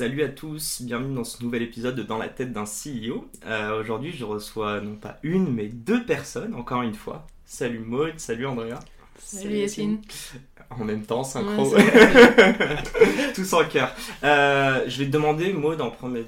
[0.00, 3.28] Salut à tous, bienvenue dans ce nouvel épisode de Dans la tête d'un CEO.
[3.44, 7.26] Euh, Aujourd'hui, je reçois non pas une, mais deux personnes, encore une fois.
[7.44, 8.78] Salut Maud, salut Andrea.
[9.18, 10.00] Salut Yacine.
[10.70, 11.74] En même temps, synchro.
[11.74, 11.84] Ouais,
[13.34, 13.94] Tous en cœur.
[14.24, 16.22] Euh, je vais te demander, Maud, dans un premier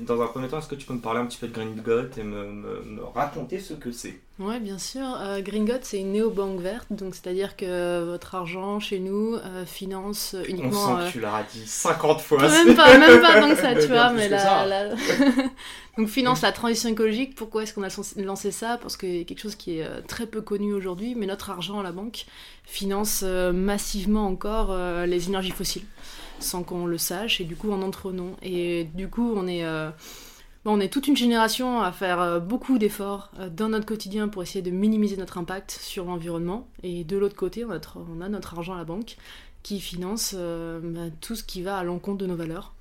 [0.49, 2.45] temps, est-ce que tu peux me parler un petit peu de Green Got et me,
[2.53, 4.21] me- me raconter ce que c'est?
[4.39, 5.05] Ouais, bien sûr.
[5.21, 10.35] Euh, Gringot, c'est une néobanque verte, donc c'est-à-dire que votre argent chez nous euh, finance
[10.39, 10.73] On uniquement.
[10.97, 12.39] sent euh, que tu l'as dit 50 fois.
[12.49, 14.89] même pas, même pas tant que ça, tu vois, mais la, la-
[15.99, 17.35] donc finance la transition écologique.
[17.37, 18.79] Pourquoi est-ce qu'on a lancé- ça?
[18.81, 21.83] Parce que quelque chose qui est euh, très peu connu aujourd'hui, mais notre argent à
[21.83, 22.25] la banque
[22.65, 25.85] finance euh, massivement encore euh, les énergies fossiles,
[26.41, 28.35] sans qu'on le sache, et du coup en entrenom.
[28.43, 29.91] Et du coup, on est euh,
[30.65, 34.45] On est toute une génération à faire euh, beaucoup d'efforts euh, dans notre quotidien pour
[34.45, 36.69] essayer de minimiser notre impact sur l'environnement.
[36.85, 37.71] Et de l'autre côté, on
[38.21, 39.17] a, notre, argent à la banque
[39.65, 42.75] qui finance euh, bah, tout ce qui va à l'encontre de nos valeurs.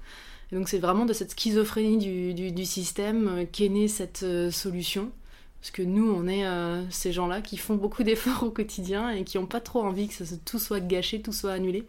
[0.52, 1.97] Et donc c'est vraiment de cette schizophrénie
[2.33, 5.09] du, système qu'est née cette solution.
[5.61, 6.43] Parce que nous, on est
[6.89, 10.35] ces gens-là qui font beaucoup d'efforts au quotidien et qui n'ont pas trop envie que
[10.43, 11.85] tout soit gâché, tout soit annulé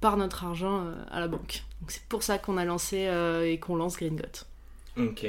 [0.00, 1.64] par notre argent à la banque.
[1.80, 3.08] Donc c'est pour ça qu'on a lancé
[3.44, 4.44] et qu'on lance Green Got.
[4.96, 5.26] Ok.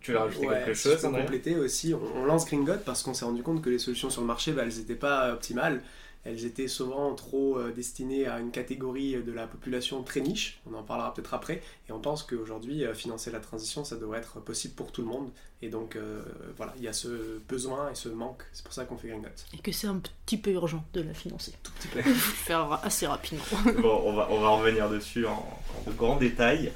[0.00, 3.02] Tu veux rajouter Ouais, quelque si chose, Andrea compléter aussi, on, on lance Gringot parce
[3.02, 5.82] qu'on s'est rendu compte que les solutions sur le marché, bah, elles n'étaient pas optimales.
[6.26, 10.58] Elles étaient souvent trop euh, destinées à une catégorie de la population très niche.
[10.68, 11.62] On en parlera peut-être après.
[11.88, 15.08] Et on pense qu'aujourd'hui, euh, financer la transition, ça devrait être possible pour tout le
[15.08, 15.30] monde.
[15.62, 16.22] Et donc, euh,
[16.56, 18.42] voilà, il y a ce besoin et ce manque.
[18.52, 19.28] C'est pour ça qu'on fait Gringot.
[19.54, 21.52] Et que c'est un petit peu urgent de la financer.
[21.62, 22.02] Tout petit peu.
[22.02, 23.44] Faire assez rapidement.
[23.78, 25.46] Bon, on va, on va revenir dessus en,
[25.96, 26.72] grands détails.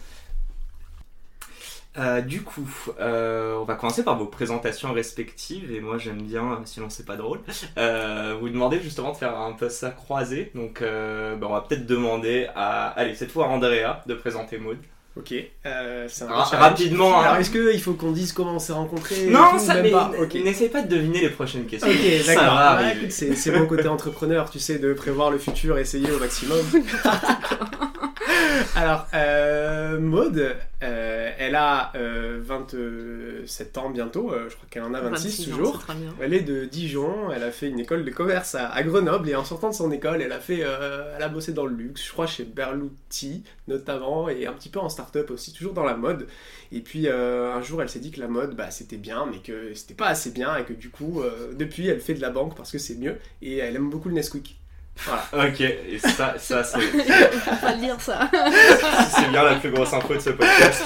[1.99, 2.69] Euh, du coup,
[3.01, 7.17] euh, on va commencer par vos présentations respectives et moi j'aime bien, sinon c'est pas
[7.17, 7.41] drôle,
[7.79, 10.53] euh, vous demander justement de faire un peu ça croisé.
[10.55, 14.59] Donc euh, bah, on va peut-être demander à, allez cette fois à Andrea de présenter
[14.59, 14.77] Maud.
[15.17, 15.35] Ok,
[15.67, 17.25] euh, c'est un Ra- rapidement, hein.
[17.25, 19.91] Alors, est-ce qu'il faut qu'on dise comment on s'est rencontrés Non, tout, ça, même mais
[19.91, 20.35] pas Ok.
[20.37, 21.91] n'essaye pas de deviner les prochaines questions.
[21.91, 22.79] Ok, d'accord.
[22.79, 26.59] Ouais, c'est mon côté entrepreneur, tu sais, de prévoir le futur, essayer au maximum.
[28.77, 34.95] Alors, euh, Maude, euh, elle a euh, 27 ans bientôt, euh, je crois qu'elle en
[34.95, 35.87] a 26, 26 ans, toujours.
[36.21, 39.35] Elle est de Dijon, elle a fait une école de commerce à, à Grenoble et
[39.35, 42.05] en sortant de son école, elle a fait, euh, elle a bossé dans le luxe,
[42.07, 45.97] je crois chez Berluti notamment et un petit peu en start-up aussi, toujours dans la
[45.97, 46.27] mode.
[46.73, 49.39] Et puis euh, un jour, elle s'est dit que la mode, bah, c'était bien, mais
[49.39, 52.31] que c'était pas assez bien et que du coup, euh, depuis, elle fait de la
[52.31, 54.57] banque parce que c'est mieux et elle aime beaucoup le Nesquik.
[54.99, 55.49] Voilà.
[55.49, 58.31] Ok, et ça, ça c'est Faut pas le dire ça.
[59.17, 60.85] c'est bien la plus grosse info de ce podcast.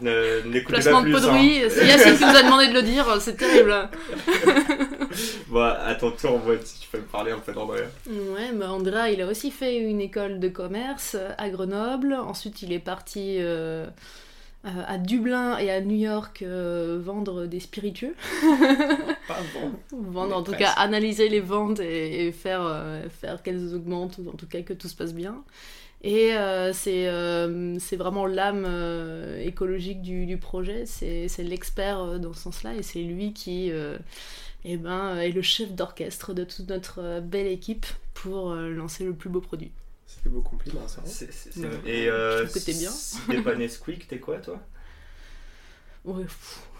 [0.00, 1.12] Ne- N'écoutez pas Placement de plus.
[1.14, 1.30] pot de hein.
[1.32, 1.62] bruit.
[1.70, 3.88] C'est Yacine qui nous a demandé de le dire, c'est terrible.
[5.48, 7.84] Bon, à ton tour, Maud, si tu peux me parler un peu d'Andrea.
[8.06, 12.12] Ouais, bah Andrea, il a aussi fait une école de commerce à Grenoble.
[12.14, 13.86] Ensuite, il est parti euh,
[14.66, 18.14] euh, à Dublin et à New York euh, vendre des spiritueux.
[19.28, 20.00] Pas bon.
[20.10, 20.64] Vendre, en tout Presque.
[20.64, 24.62] cas, analyser les ventes et, et faire, euh, faire qu'elles augmentent, ou en tout cas
[24.62, 25.44] que tout se passe bien.
[26.02, 26.32] Et
[26.72, 27.08] c'est
[27.80, 28.66] c'est vraiment l'âme
[29.42, 33.72] écologique du, du projet, c'est l'expert dans ce sens-là, et c'est lui qui
[34.64, 39.30] eh ben, est le chef d'orchestre de toute notre belle équipe pour lancer le plus
[39.30, 39.72] beau produit.
[40.06, 41.02] C'est des beaux compliments, ça.
[41.04, 41.80] C'est- c'est- c'est- Ouais.
[41.84, 42.90] Et euh, Je trouve que t'es bien.
[42.90, 44.60] Si t'es pas Nesquik, t'es quoi toi?
[46.04, 46.24] Ouais.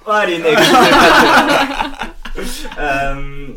[0.07, 0.41] Oh, allez.
[2.79, 3.49] Euh,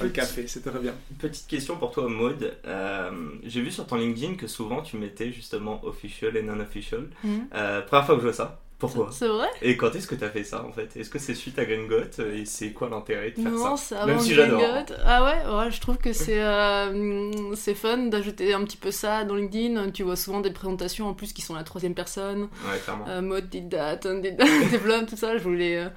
[0.00, 0.94] Le café, c'est très bien.
[1.18, 2.56] Petite question pour toi, Maud.
[2.66, 3.10] Euh,
[3.44, 7.08] J'ai vu sur ton LinkedIn que souvent tu mettais justement official et non-official.
[7.22, 7.48] Mhm.
[7.54, 8.60] Euh, première fois que je vois ça.
[8.82, 10.96] Pourquoi C'est vrai Et quand est-ce que t'as fait ça en fait?
[10.96, 14.06] Est-ce que c'est suite à Gringot Et c'est quoi l'intérêt de faire Non, ça c'est
[14.06, 14.60] Même si j'adore.
[15.06, 19.24] Ah ouais, ouais, je trouve que c'est euh, c'est fun d'ajouter un petit peu ça
[19.24, 19.90] dans LinkedIn.
[19.92, 22.42] Tu vois souvent des présentations en plus qui sont la troisième personne.
[22.42, 23.06] Ouais, clairement.
[23.08, 25.36] Euh, mode did that, did that, développe, tout ça.
[25.38, 25.88] Je voulais euh,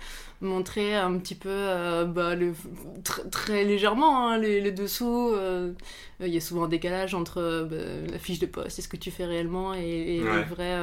[0.41, 2.53] montrer un petit peu, euh, bah, le,
[3.03, 5.31] tr- très légèrement, hein, les, les dessous.
[5.33, 5.71] euh,
[6.19, 8.87] Il y a souvent un décalage entre euh, bah, la fiche de poste et ce
[8.87, 9.79] que tu fais réellement et,
[10.17, 10.35] et Ouais.
[10.37, 10.75] les vrais.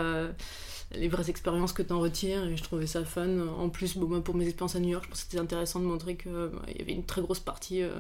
[0.95, 3.29] Euh, les vraies expériences que tu en retires et je trouvais ça fun.
[3.59, 5.81] En plus, bon, moi, pour mes expériences à New York, je pense que c'était intéressant
[5.81, 6.33] de montrer qu'il
[6.79, 7.91] y avait une très grosse partie euh,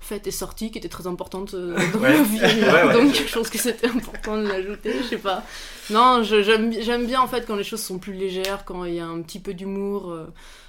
[0.00, 2.12] fête et sortie qui était très importante euh, dans Ouais.
[2.12, 2.40] la vie.
[2.66, 2.92] Ouais, ouais.
[2.92, 5.44] Donc je pense que c'était important de l'ajouter, je sais pas.
[5.90, 9.06] non, j'aime bien en fait quand les choses sont plus légères, quand il y a
[9.06, 10.14] un petit peu d'humour.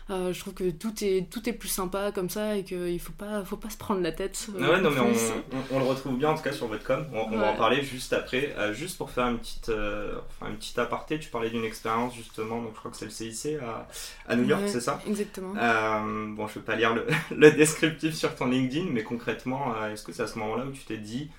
[0.10, 3.12] Euh, je trouve que tout est, tout est plus sympa comme ça et qu'il faut
[3.12, 4.48] pas, faut pas se prendre la tête.
[4.56, 7.06] Euh, ouais, non, mais on, on, le retrouve bien en tout cas sur votre com.
[7.14, 8.56] On, va en parler juste après.
[8.58, 12.62] Euh, juste pour faire une petite, enfin, une petite aparté, tu parlais d'une expérience justement,
[12.62, 13.88] donc je crois que c'est le CIC à,
[14.28, 15.54] à New York, c'est ça Exactement.
[15.54, 17.06] bon, je vais pas lire le,
[17.36, 20.86] le, descriptif sur ton LinkedIn, mais concrètement, est-ce que c'est à ce moment-là où tu
[20.86, 21.30] t'es dit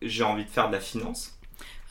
[0.00, 1.38] j'ai envie de faire de la finance?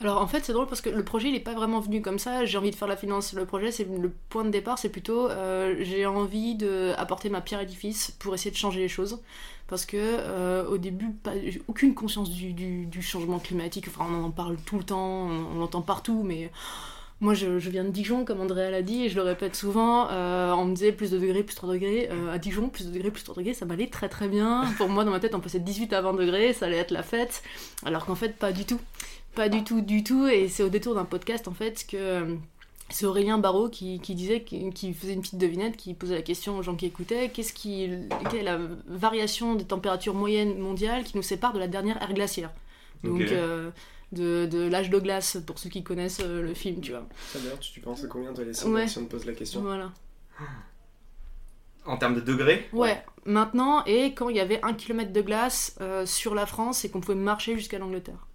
[0.00, 2.18] Alors en fait c'est drôle parce que le projet il n'est pas vraiment venu comme
[2.18, 3.34] ça, j'ai envie de faire la finance.
[3.34, 7.60] Le projet c'est le point de départ c'est plutôt euh, j'ai envie d'apporter ma pierre
[7.60, 9.22] édifice pour essayer de changer les choses.
[9.68, 11.32] Parce que euh, au début, pas,
[11.68, 15.82] aucune conscience du, du, changement climatique, enfin on en parle tout le temps, on, l'entend
[15.82, 16.50] partout, mais
[17.22, 20.10] moi je, je, viens de Dijon comme Andrea l'a dit et je le répète souvent,
[20.10, 23.10] euh, on me disait plus de degrés, plus 3 degrés, à Dijon plus de degrés,
[23.10, 24.64] plus 3 degrés, ça m'allait très très bien.
[24.76, 26.90] Pour moi dans ma tête on passait de 18 à 20 degrés, ça allait être
[26.90, 27.42] la fête,
[27.86, 28.80] alors qu'en fait pas du tout.
[29.34, 30.26] Pas du tout, du tout.
[30.26, 32.34] Et c'est au détour d'un podcast, en fait, que euh,
[32.90, 36.62] c'est Aurélien Barraud qui, disait, qui, faisait une petite devinette, qui posait la question aux
[36.62, 37.88] gens qui écoutaient qu'est-ce qui,
[38.30, 42.12] quelle est la variation des températures moyennes mondiales qui nous sépare de la dernière ère
[42.12, 42.50] glaciaire?
[43.04, 43.70] Donc, euh,
[44.12, 47.06] de, l'âge de glace, pour ceux qui connaissent euh, le film, tu vois.
[47.28, 48.86] Ça d'ailleurs, tu, penses à combien de laisser ouais.
[48.86, 49.90] si on te pose la question Voilà.
[51.84, 52.68] En termes de degrés?
[52.72, 53.02] Ouais.
[53.26, 57.00] maintenant, et quand il y avait un kilomètre de glace sur la France et qu'on
[57.00, 58.26] pouvait marcher jusqu'à l'Angleterre.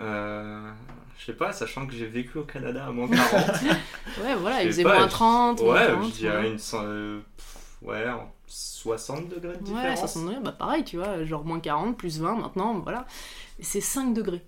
[0.00, 0.70] Euh,
[1.18, 3.22] je sais pas, sachant que j'ai vécu au Canada à moins 40.
[4.22, 5.60] ouais, voilà, il faisait moins 30.
[5.60, 6.58] Ouais, je dirais une.
[6.74, 7.20] Euh,
[7.82, 8.04] ouais,
[8.46, 9.84] 60 degrés de différence.
[9.84, 13.06] Ouais, 60 degrés, bah pareil, tu vois, genre moins 40, plus 20 maintenant, voilà.
[13.60, 14.42] C'est 5 degrés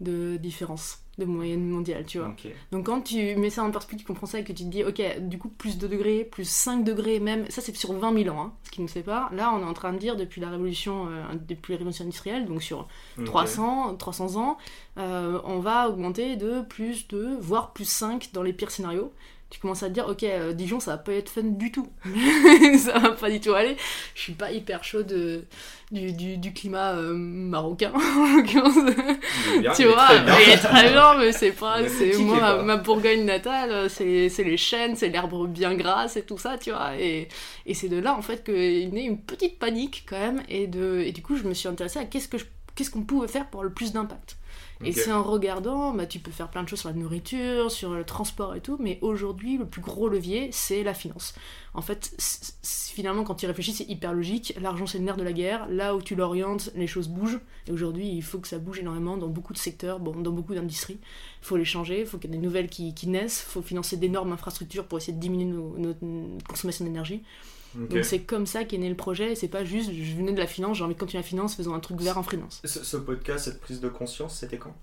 [0.00, 2.34] de différence de moyenne mondiale, tu vois.
[2.72, 4.82] Donc quand tu mets ça en perspective, tu comprends ça et que tu te dis,
[4.82, 8.34] ok, du coup, plus 2 degrés, plus 5 degrés même, ça c'est sur 20 000
[8.34, 9.32] ans, hein, ce qui nous sépare.
[9.32, 12.46] Là, on est en train de dire, depuis la révolution, euh, depuis la révolution industrielle,
[12.46, 12.88] donc sur
[13.24, 14.58] 300, 300 ans,
[14.98, 19.12] euh, on va augmenter de plus 2, voire plus 5 dans les pires scénarios
[19.54, 21.86] tu commences à te dire, ok, euh, Dijon, ça va pas être fun du tout.
[22.76, 23.76] ça va pas du tout aller.
[24.16, 25.44] Je suis pas hyper chaud de,
[25.92, 28.74] du, du, climat euh, marocain, en l'occurrence.
[29.76, 30.08] tu vois,
[30.44, 31.88] il est très bien, mais c'est pas.
[31.88, 36.58] C'est moi, ma, Bourgogne natale, c'est les chênes, c'est l'herbe bien grasse et tout ça,
[36.58, 36.96] tu vois.
[36.98, 37.28] Et,
[37.64, 40.42] et c'est de là, en fait, qu'il naît une petite panique, quand même.
[40.48, 42.38] Et, de, et du coup, je me suis intéressée à qu'est-ce que
[42.74, 44.36] qu'est-ce qu'on pouvait faire pour le plus d'impact.
[44.82, 47.94] Et c'est en regardant, bah, tu peux faire plein de choses sur la nourriture, sur
[47.94, 51.34] le transport et tout, mais aujourd'hui, le plus gros levier, c'est la finance.
[51.74, 52.14] En fait,
[52.62, 54.54] finalement, quand tu réfléchis, c'est hyper logique.
[54.60, 55.66] L'argent, c'est le nerf de la guerre.
[55.68, 57.40] Là où tu l'orientes, les choses bougent.
[57.66, 60.54] Et aujourd'hui, il faut que ça bouge énormément dans beaucoup de secteurs, bon, dans beaucoup
[60.54, 60.98] d'industries.
[61.42, 63.62] Il faut les changer, il faut qu'il y ait des nouvelles qui, naissent, il faut
[63.62, 65.98] financer d'énormes infrastructures pour essayer de diminuer notre
[66.46, 67.22] consommation d'énergie.
[67.74, 70.38] Donc c'est comme ça qu'est né le projet, et c'est pas juste je venais de
[70.38, 72.62] la finance, j'ai envie de continuer la finance, faisons un truc vert en finance.
[72.64, 74.76] Ce, podcast, cette prise de conscience, c'était quand?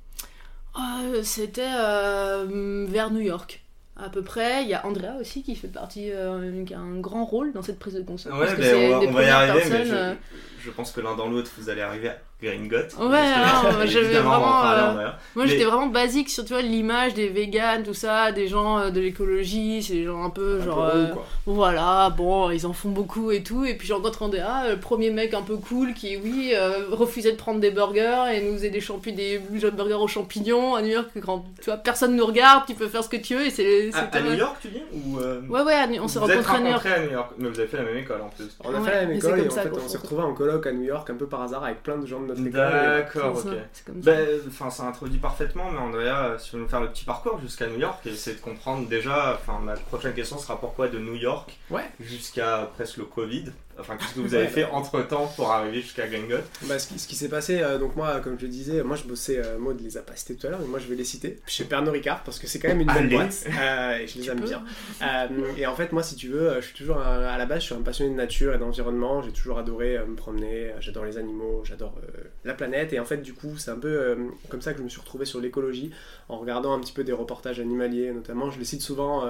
[0.77, 3.63] Euh, C'était euh, vers New York
[4.03, 4.63] à peu près.
[4.63, 7.61] Il y a Andrea aussi qui fait partie, euh, qui a un grand rôle dans
[7.61, 8.33] cette prise de conscience.
[8.37, 10.15] Ouais, mais on va, y arriver, mais je,
[10.59, 12.77] je, pense que l'un dans l'autre, vous allez arriver à Gringot.
[12.99, 14.65] Ouais, j'avais vraiment.
[14.65, 18.79] Euh, moi, j'étais vraiment basique sur tu vois l'image des vegans, tout ça, des gens
[18.79, 20.85] euh, de l'écologie, c'est des gens un peu genre.
[20.85, 21.07] Euh,
[21.45, 23.65] voilà, bon, ils en font beaucoup et tout.
[23.65, 26.53] Et puis j'ai rencontré un le premier mec un peu cool qui, oui,
[26.91, 30.81] refusait de prendre des burgers et nous faisait des, champi des burgers aux champignons à
[30.81, 31.09] New York.
[31.23, 33.45] Quand, tu vois, personne nous regarde, tu peux faire ce que tu veux.
[33.45, 35.17] Et c'est, à, New York, tu dis ou
[35.49, 36.85] Ouais, ouais, on s'est rencontrés à New York.
[36.85, 37.31] à New York.
[37.37, 38.57] Mais vous avez fait la même école en plus.
[38.63, 40.71] On a fait la même école et en fait, on s'est retrouvés en coloc à
[40.71, 43.53] New York un peu par hasard avec plein de gens de D'accord, ok.
[43.93, 47.39] Ben, enfin, ça introduit parfaitement, mais Andrea, si vous voulez nous faire le petit parcours
[47.41, 50.99] jusqu'à New York et essayer de comprendre déjà, enfin, ma prochaine question sera pourquoi de
[50.99, 51.57] New York
[51.99, 53.45] jusqu'à presque le Covid?
[53.79, 57.15] Enfin, qu'est-ce que vous avez fait entre temps pour arriver jusqu'à Gringot bah, Ce qui,
[57.15, 59.97] s'est passé, euh, donc moi, comme je le disais, moi je bossais, euh, Maud les
[59.97, 62.23] a pas cités tout à l'heure, mais moi je vais les citer, chez Pernod Ricard,
[62.23, 64.63] parce que c'est quand même une bonne boîte, euh, et je les aime bien.
[65.01, 67.65] Euh, et en fait, moi, si tu veux, je suis toujours, à la base, je
[67.67, 71.63] suis un passionné de nature et d'environnement, j'ai toujours adoré me promener, j'adore les animaux,
[71.63, 71.95] j'adore
[72.43, 74.17] la planète, et en fait, du coup, c'est un peu
[74.49, 75.91] comme ça que je me suis retrouvé sur l'écologie,
[76.29, 79.25] en regardant un petit peu des reportages animaliers, notamment, je les cite souvent,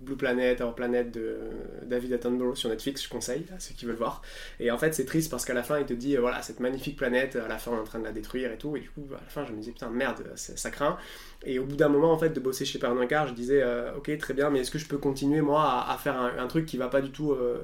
[0.00, 1.36] Blue Planet, Our Planet de
[1.84, 4.22] David Attenborough sur Netflix, je conseille à ceux qui veulent voir.
[4.60, 6.96] Et en fait, c'est triste parce qu'à la fin, il te dit, voilà, cette magnifique
[6.96, 8.76] planète, à la fin, on est en train de la détruire et tout.
[8.76, 10.98] Et du coup, à la fin, je me disais, putain, merde, ça craint.
[11.44, 13.94] Et au bout d'un moment, en fait, de bosser chez Pernod Ricard, je disais, euh,
[13.96, 16.76] ok, très bien, mais est-ce que je peux continuer, moi, à, faire un, truc qui
[16.76, 17.62] va pas du tout euh,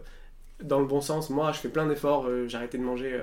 [0.63, 1.31] dans le bon sens?
[1.31, 3.21] Moi, je fais plein d'efforts, euh, j'ai arrêté de manger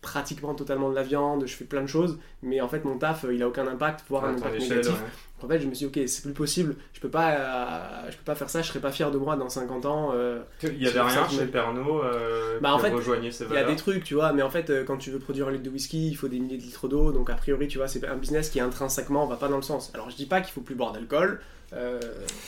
[0.00, 3.26] pratiquement totalement de la viande, je fais plein de choses, mais en fait mon taf
[3.30, 4.94] il a aucun impact, voire un impact négatif.
[5.42, 8.16] En fait, je me suis dit, ok, c'est plus possible, je peux pas, euh, je
[8.16, 10.10] peux pas faire ça, je serais pas fier de moi dans 50 ans.
[10.12, 13.54] euh, Il y avait rien ça chez Pernod euh, Bah, en fait, rejoignait ces Il
[13.54, 15.52] y a des trucs, tu vois, mais en fait, euh, quand tu veux produire un
[15.52, 17.86] litre de whisky, il faut des milliers de litres d'eau, donc a priori, tu vois,
[17.86, 19.92] c'est un business qui intrinsèquement va pas dans le sens.
[19.94, 21.40] Alors, je dis pas qu'il faut plus boire d'alcool,
[21.74, 22.00] euh,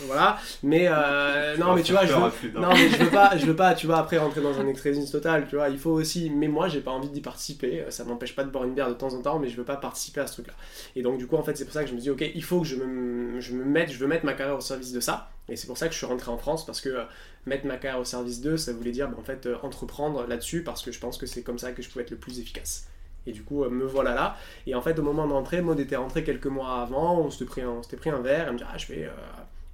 [0.07, 3.45] voilà, mais euh, non, mais tu vois, je veux, non, mais je veux pas, je
[3.45, 6.31] veux pas, tu vois, après rentrer dans un extrémisme total, tu vois, il faut aussi,
[6.31, 8.89] mais moi, j'ai pas envie d'y participer, euh, ça m'empêche pas de boire une bière
[8.89, 10.55] de temps en temps, mais je veux pas participer à ce truc-là.
[10.97, 12.43] Et donc, du coup, en fait, c'est pour ça que je me dis, ok, il
[12.43, 15.00] faut que je me, je me mette, je veux mettre ma carrière au service de
[15.00, 17.05] ça, et c'est pour ça que je suis rentré en France, parce que euh,
[17.45, 20.83] mettre ma carrière au service d'eux, ça voulait dire, bah, en fait, entreprendre là-dessus, parce
[20.83, 22.87] que je pense que c'est comme ça que je pouvais être le plus efficace.
[23.27, 24.37] Et du coup, euh, me voilà là.
[24.67, 27.61] Et en fait, au moment d'entrer, Maud était rentrée quelques mois avant, on s'était pris,
[27.62, 29.11] un- on s'était pris un verre, elle me dit, ah, je vais, euh,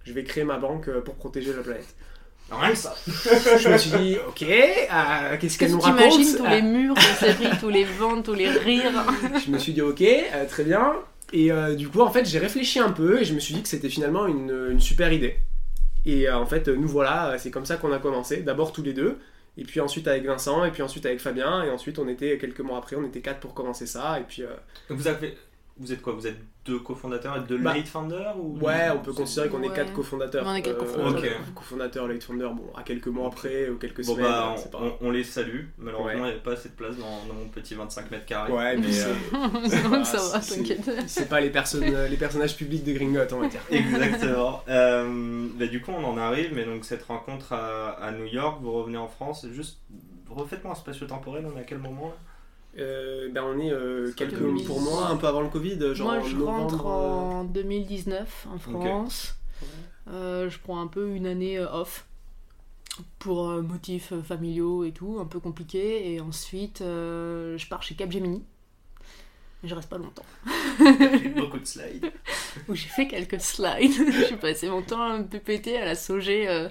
[0.05, 1.95] je vais créer ma banque euh, pour protéger la planète.
[2.51, 2.95] Rien que ça.
[3.07, 6.11] je me suis dit, ok, euh, qu'est-ce qu'elle nous que raconte?
[6.11, 9.05] t'imagines tous les murs pris, tous les vents, tous les rires?
[9.45, 10.93] Je me suis dit, ok, euh, très bien.
[11.33, 13.63] Et euh, du coup, en fait, j'ai réfléchi un peu et je me suis dit
[13.63, 15.39] que c'était finalement une, une super idée.
[16.05, 18.37] Et euh, en fait, nous voilà, c'est comme ça qu'on a commencé.
[18.43, 19.19] D'abord tous les deux,
[19.57, 22.61] et puis ensuite avec Vincent, et puis ensuite avec Fabien, et ensuite on était, quelques
[22.61, 24.21] mois après, on était quatre pour commencer ça.
[24.21, 24.49] Et puis, euh,
[24.89, 25.37] vous avez...
[25.79, 28.59] Vous êtes quoi Vous êtes deux cofondateurs et deux Bah, late founders ou...
[28.61, 30.45] ouais, on peut considérer qu'on est quatre cofondateurs.
[30.47, 31.33] On est quatre Euh, cofondateurs.
[31.41, 31.55] Ok.
[31.55, 34.97] Cofondateurs, late founder, bon, à quelques mois après, ou quelques Bon semaines, bah, pas on,
[35.03, 35.67] on les salue.
[35.79, 36.17] Malheureusement, Ouais.
[36.17, 38.53] il n'y avait pas assez de place dans, dans mon petit 25 mètres carrés.
[38.53, 39.15] Ouais, mais euh,
[39.91, 40.91] Non, ça va, c'est- t'inquiète.
[41.09, 43.61] c'est pas les, personnes, les personnages publics de Gringot, on va dire.
[43.71, 44.63] Exactement.
[44.69, 48.59] Euh, bah, du coup, on en arrive, mais donc cette rencontre à, à New York,
[48.63, 49.79] vous revenez en France, juste
[50.29, 52.15] refaites-moi un spatio-temporel, on est à quel moment là?
[52.79, 54.65] Euh, ben on est euh, quelques 2010.
[54.67, 56.61] pour moi un peu avant le Covid, genre Moi, je novembre.
[56.77, 59.37] rentre en 2019 en France.
[60.09, 62.07] Euh, je prends un peu une année euh, off
[63.19, 66.13] pour euh, motifs euh, familiaux et tout, un peu compliqué.
[66.13, 68.45] Et ensuite, euh, je pars chez Capgemini.
[69.67, 70.25] Mais je reste pas longtemps.
[71.37, 72.13] Beaucoup de slides.
[72.69, 73.93] Où j'ai fait quelques slides.
[74.29, 76.69] j'ai passé mon temps un peu pété à la Sogé, euh,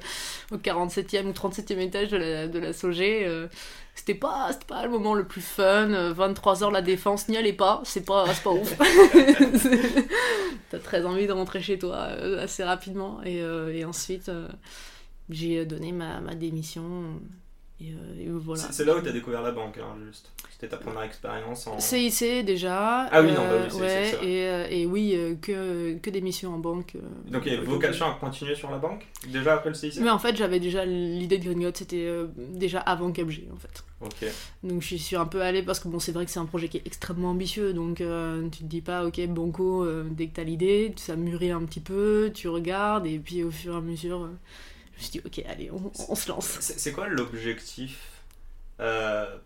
[0.52, 3.26] au 47e ou 37e étage de la, de la Sogé.
[3.26, 3.48] euh.
[3.96, 5.90] c'était pas, pas le moment le plus fun.
[5.92, 8.78] euh, 23h la défense, n'y allez pas, c'est pas, pas ouf.
[10.70, 13.22] T'as très envie de rentrer chez toi euh, assez rapidement.
[13.24, 14.48] Et, euh, et ensuite, euh,
[15.30, 17.20] j'ai donné ma, ma démission.
[17.82, 18.62] Et, euh, et voilà.
[18.72, 20.32] C'est- là où tu as découvert la banque, hein, juste.
[20.50, 21.78] C'était ta première expérience en.
[21.78, 23.08] CIC déjà.
[23.12, 24.28] Ah oui, non, euh, bah oui, CIC, ouais, vrai.
[24.28, 26.94] et, euh, et oui, euh, que, que des missions en banque.
[26.96, 27.00] euh,
[27.32, 29.98] Donc il y a euh, vocation à continuer sur la banque Déjà après le CIC
[30.00, 33.58] Mais en fait, j'avais déjà l'idée de Green God, c'était euh, déjà avant Capg en
[33.58, 33.84] fait.
[34.00, 34.26] Ok.
[34.64, 36.70] Donc je suis un peu allée parce que bon, c'est vrai que c'est un projet
[36.70, 40.36] qui est extrêmement ambitieux, donc euh, tu te dis pas, ok, banco, euh, dès que
[40.36, 43.82] t'as l'idée, ça mûrit un petit peu, tu regardes, et puis au fur et à
[43.82, 44.30] mesure, euh,
[44.96, 46.48] je me suis dit, ok, allez, on, on se lance.
[46.62, 48.00] C'est quoi l'objectif
[48.80, 49.38] euh,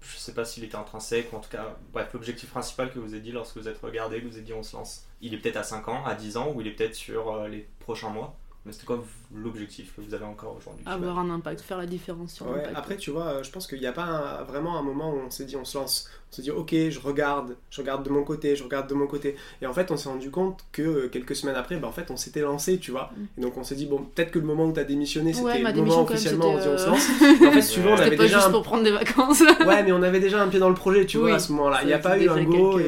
[0.00, 3.12] Je sais pas s'il était intrinsèque, ou en tout cas, bref, l'objectif principal que vous
[3.12, 5.04] avez dit lorsque vous êtes regardé, que vous avez dit on se lance.
[5.20, 7.48] Il est peut-être à 5 ans, à 10 ans, ou il est peut-être sur euh,
[7.48, 8.36] les prochains mois?
[8.66, 10.82] Mais c'était quoi l'objectif que vous avez encore aujourd'hui?
[10.86, 12.76] Avoir un impact, faire la différence sur Ouais, l'impact.
[12.78, 15.30] après, tu vois, je pense qu'il n'y a pas un- vraiment un moment où on
[15.30, 16.08] s'est dit on se lance.
[16.34, 19.06] On s'est dit ok, je regarde, je regarde de mon côté, je regarde de mon
[19.06, 19.36] côté.
[19.62, 22.10] Et en fait, on s'est rendu compte que euh, quelques semaines après, bah, en fait,
[22.10, 23.12] on s'était lancé, tu vois.
[23.38, 25.44] Et donc, on s'est dit bon, peut-être que le moment où tu as démissionné, c'était
[25.60, 25.64] Mm.
[25.64, 27.40] Ouais, le moment officiellement on se dit on se c'était, lance.
[27.46, 29.42] En fait, veux, on avait pas déjà juste un pour prendre des vacances.
[29.64, 31.52] Ouais, mais on avait déjà un pied dans le projet, tu Oui, vois, à ce
[31.52, 31.78] moment-là.
[31.82, 32.84] Il n'y a pas eu un go quelques-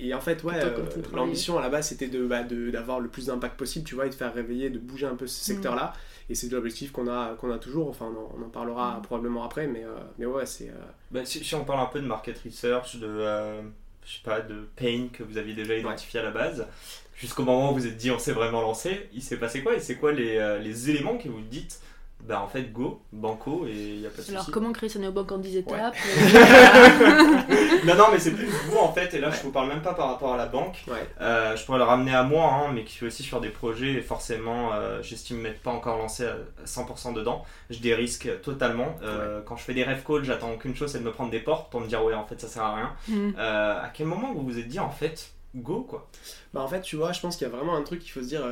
[0.00, 0.70] et, et en fait, ouais, euh,
[1.14, 4.10] l'ambition à la base c'était de, bah, d'avoir le plus d'impact possible, tu vois, et
[4.10, 5.56] de faire réveiller, de bouger un peu ce Mm.
[6.28, 9.02] Et c'est l'objectif qu'on a, qu'on a toujours, enfin, on en, on en parlera Mm.
[9.02, 10.70] probablement après, mais, euh, mais ouais, c'est.
[10.70, 10.74] euh,
[11.10, 13.62] Bah, si, si on parle un peu de market research, de, euh,
[14.04, 16.66] je sais pas, de pain que vous aviez déjà identifié à la base,
[17.14, 19.80] jusqu'au moment où vous êtes dit on s'est vraiment lancé, il s'est passé quoi Et
[19.80, 21.80] c'est quoi les, euh, les éléments que vous dites
[22.26, 24.98] Bah en fait, go, banco, et il n'y a pas de Alors, comment créer sa
[24.98, 25.94] néobanque en 10 étapes
[27.84, 29.94] non, non, mais c'est plus vous en fait, et là je vous parle même pas
[29.94, 30.84] par rapport à la banque.
[30.88, 31.06] ouais.
[31.20, 33.92] Euh, je pourrais le ramener à moi, hein, mais qui suis aussi sur des projets,
[33.92, 37.44] et forcément, euh, j'estime m'être pas encore lancé à 100% dedans.
[37.70, 38.96] Je dérisque totalement.
[39.02, 41.40] Euh, Quand je fais des rêve calls, j'attends qu'une chose, c'est de me prendre des
[41.40, 42.92] portes pour me dire, ouais, en fait, ça sert à rien.
[43.38, 46.08] Euh, à quel moment vous vous êtes dit, en fait, go, quoi?
[46.52, 48.22] Bah, en fait, tu vois, je pense qu'il y a vraiment un truc qu'il faut
[48.22, 48.42] se dire.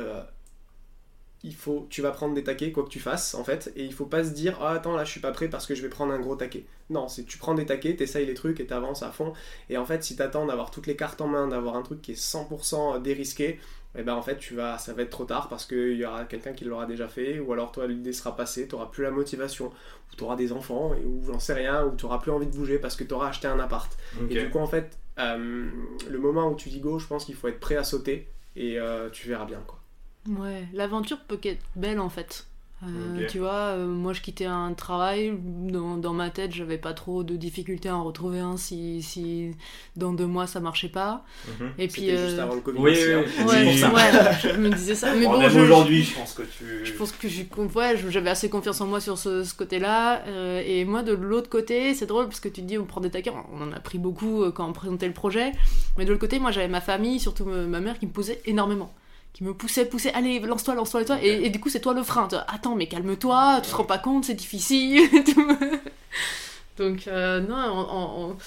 [1.45, 3.83] Euh, il faut, tu vas prendre des taquets, quoi que tu fasses, en fait, et
[3.83, 5.81] il faut pas se dire, ah attends, là je suis pas prêt parce que je
[5.81, 6.65] vais prendre un gros taquet.
[6.89, 9.33] Non, c'est tu prends des taquets, t'essayes les trucs et t'avances à fond.
[9.69, 12.11] Et en fait, si t'attends d'avoir toutes les cartes en main, d'avoir un truc qui
[12.11, 13.59] est 100% dérisqué,
[13.97, 16.25] et ben en fait, tu vas, ça va être trop tard parce qu'il y aura
[16.25, 19.67] quelqu'un qui l'aura déjà fait, ou alors toi, l'idée sera passée, t'auras plus la motivation,
[19.67, 22.77] ou t'auras des enfants, et, ou j'en sais rien, ou t'auras plus envie de bouger
[22.77, 23.91] parce que t'auras acheté un appart.
[24.29, 25.69] Et du coup, en fait, euh,
[26.09, 28.79] le moment où tu dis go, je pense qu'il faut être prêt à sauter et
[28.79, 29.79] euh, tu verras bien quoi.
[30.27, 32.47] Ouais, l'aventure peut être belle en fait.
[32.83, 33.25] Euh.
[33.29, 37.23] Tu vois, euh, moi je quittais un travail, dans, dans ma tête j'avais pas trop
[37.23, 39.51] de difficultés à en retrouver un si, si
[39.95, 41.23] dans deux mois ça marchait pas.
[41.59, 41.69] Mhm.
[41.79, 42.01] Et puis.
[42.01, 42.77] C'était euh, juste avant le Covid.
[42.79, 43.23] Oui, aussi, oui, hein.
[43.39, 43.45] oui.
[43.45, 43.93] Ouais, Oui.
[43.93, 45.15] ouais, je me disais ça.
[45.15, 46.85] Mais Bon, bon, même je- aujourd'hui, je pense que tu.
[46.85, 50.23] Je pense que j'ai ouais, j'avais assez confiance en moi sur ce, ce côté-là.
[50.27, 52.99] euh, et moi, de l'autre côté, c'est drôle parce que tu te dis, on prend
[53.01, 55.53] des taquets, on en a pris beaucoup quand on présentait le projet.
[55.97, 58.93] Mais de l'autre côté, moi, j'avais ma famille, surtout ma mère, qui me posait énormément.
[59.35, 61.17] Qui me poussait, poussait, allez, lance-toi, lance-toi, lance-toi.
[61.21, 62.27] Et, et du coup, c'est toi le frein.
[62.47, 65.09] Attends, mais calme-toi, tu te rends pas compte, c'est difficile.
[66.77, 68.37] Donc, euh, non, on- on- on-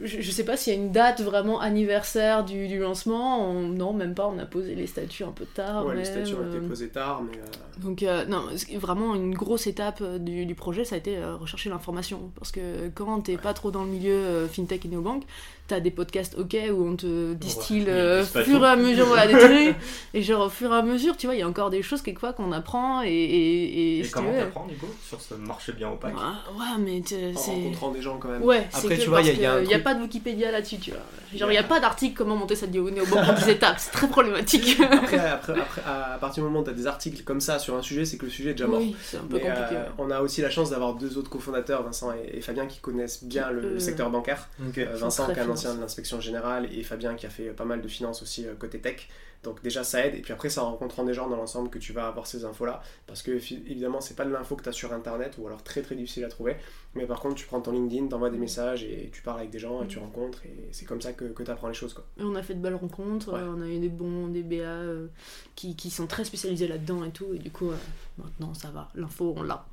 [0.00, 3.46] je, je sais pas s'il y a une date vraiment anniversaire du, du lancement.
[3.50, 5.84] On- non, même pas, on a posé les statuts un peu tard.
[5.86, 7.36] Ouais, les même, statuts ont été euh, posés tard, mais.
[7.38, 8.42] euh, donc euh, non,
[8.76, 12.30] vraiment une grosse étape du, du projet, ça a été rechercher l'information.
[12.38, 15.24] Parce que quand t'es pas trop dans le milieu fintech et néobanque,
[15.68, 19.06] t'as des podcasts ok où on te distille Ouais, euh, au fur et à mesure
[19.06, 19.76] voilà, des trucs.
[20.14, 22.02] Et genre au fur et à mesure, tu vois, il y a encore des choses
[22.02, 23.08] quelquefois qu'on apprend et...
[23.08, 26.22] Et, et, Et comment t'apprends, du coup, sur ce marché bien opaque Ouais,
[26.58, 27.32] ouais, mais c'est...
[27.50, 28.42] rencontrant des gens quand même.
[28.42, 30.90] Ouais, Après, que tu vois, il y a- y y pas de Wikipédia là-dessus, tu
[30.90, 31.00] vois.
[31.36, 34.08] Genre, il y a pas d'article comment monter sa néobanque en 10 étapes, c'est très
[34.08, 34.78] problématique.
[34.80, 37.76] Après, après, après, à partir du moment où tu as des articles comme ça sur
[37.76, 38.80] un sujet, c'est que le sujet est déjà mort.
[38.80, 39.74] oui, c'est un peu Mais, compliqué.
[39.76, 39.88] euh, ouais.
[39.98, 43.22] on a aussi la chance d'avoir deux autres cofondateurs, Vincent et, et Fabien, qui connaissent
[43.24, 44.48] bien le, le Euh, secteur bancaire.
[44.66, 44.78] Ok.
[44.78, 45.32] Euh, sont Vincent qui.
[45.58, 48.54] Ancien de l'inspection générale et Fabien qui a fait pas mal de finances aussi euh,
[48.54, 49.08] côté tech.
[49.44, 50.16] Donc déjà ça aide.
[50.16, 52.44] Et puis après c'est en rencontrant des gens dans l'ensemble que tu vas avoir ces
[52.44, 55.46] infos là parce que évidemment c'est pas de l'info que tu as sur internet ou
[55.46, 56.56] alors très très difficile à trouver.
[56.96, 59.60] Mais par contre tu prends ton LinkedIn, t'envoies des messages et tu parles avec des
[59.60, 60.44] gens et tu rencontres.
[60.44, 62.04] Et c'est comme ça que, que tu apprends les choses quoi.
[62.18, 63.40] Et on a fait de belles rencontres, Ouais.
[63.46, 65.06] on a eu des bons, des BA euh,
[65.54, 67.76] qui, qui sont très spécialisés là-dedans et tout, et du coup, euh,
[68.16, 69.64] maintenant ça va, l'info on l'a,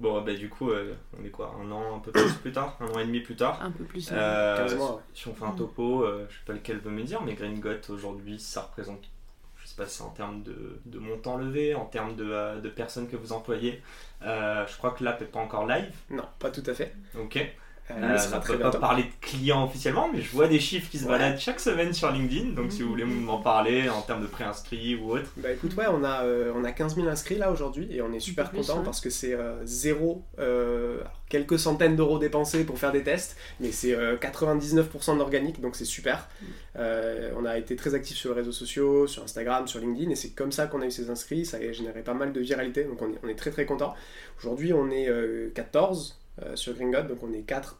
[0.00, 2.76] Bon, bah, du coup, euh, on est quoi Un an, un peu plus plus tard
[2.80, 4.08] Un an et demi plus tard un peu plus.
[4.12, 5.02] euh, 15 mois, ouais.
[5.14, 7.60] Si on fait un topo, euh, je sais pas lequel veut me dire, mais Green
[7.60, 9.02] Got aujourd'hui, ça représente,
[9.62, 12.60] je sais pas si c'est en termes de, de montant levé, en termes de, euh,
[12.60, 13.82] de personnes que vous employez.
[14.22, 16.94] Euh, je crois que l'app est pas encore live, Non, pas tout à fait.
[17.18, 17.38] ok.
[17.90, 18.78] Euh, on sera peut pas bientôt.
[18.78, 21.10] parler de clients officiellement, mais je vois des chiffres qui se Ouais.
[21.10, 24.94] baladent chaque semaine sur LinkedIn, donc si vous voulez m'en parler en termes de préinscrits
[24.96, 25.30] ou autre.
[25.36, 28.12] Bah écoute, ouais, on a, euh, on a 15 000 inscrits là aujourd'hui et on
[28.12, 28.84] est super content ouais.
[28.84, 33.70] parce que c'est euh, zéro, euh, quelques centaines d'euros dépensés pour faire des tests, mais
[33.72, 36.28] c'est euh, 99% d'organique donc c'est super.
[36.76, 40.16] Euh, on a été très actifs sur les réseaux sociaux, sur Instagram, sur LinkedIn et
[40.16, 41.44] c'est comme ça qu'on a eu ces inscrits.
[41.44, 43.94] Ça a généré pas mal de viralité donc on est, on est très très content.
[44.38, 46.19] Aujourd'hui, on est euh, 14.
[46.42, 47.78] Euh, sur Gringot, donc on est 4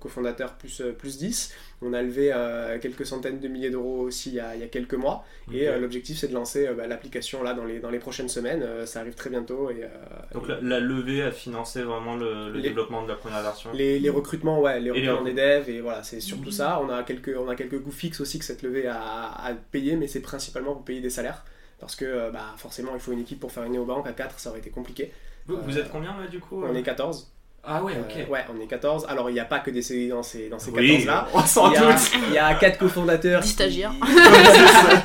[0.00, 1.52] cofondateurs plus, euh, plus 10.
[1.82, 4.64] On a levé euh, quelques centaines de milliers d'euros aussi il y, a, il y
[4.64, 5.24] a quelques mois.
[5.52, 8.28] Et euh, l'objectif c'est de lancer euh, bah, l'application là dans les, dans les prochaines
[8.28, 8.62] semaines.
[8.62, 9.70] Euh, ça arrive très bientôt.
[9.70, 9.88] Et, euh,
[10.32, 13.70] Donc la, la levée a financé vraiment le, le Les- développement de la première version.
[13.72, 16.80] les, les recrutements, ouais, les recrutements des devs et voilà, c'est surtout ça.
[16.82, 19.96] On a quelques, on a quelques coûts fixes aussi que cette levée a, a payé,
[19.96, 21.44] mais c'est principalement pour payer des salaires.
[21.80, 24.06] Parce que euh, bah, forcément, il faut une équipe pour faire une néobanque.
[24.06, 25.12] À 4, ça aurait été compliqué.
[25.46, 27.32] Vous, vous Euh, êtes combien là du coup On euh est 14.
[27.64, 28.16] Ah ouais, ok.
[28.16, 29.06] Euh, ouais, on est 14.
[29.08, 31.28] Alors, il n'y a pas que des CDI dans ces, dans ces 14 oui, là.
[31.32, 32.10] on s'en Il y, a, doute.
[32.28, 33.40] il y a quatre cofondateurs.
[33.40, 33.92] Dix qui- stagiaires.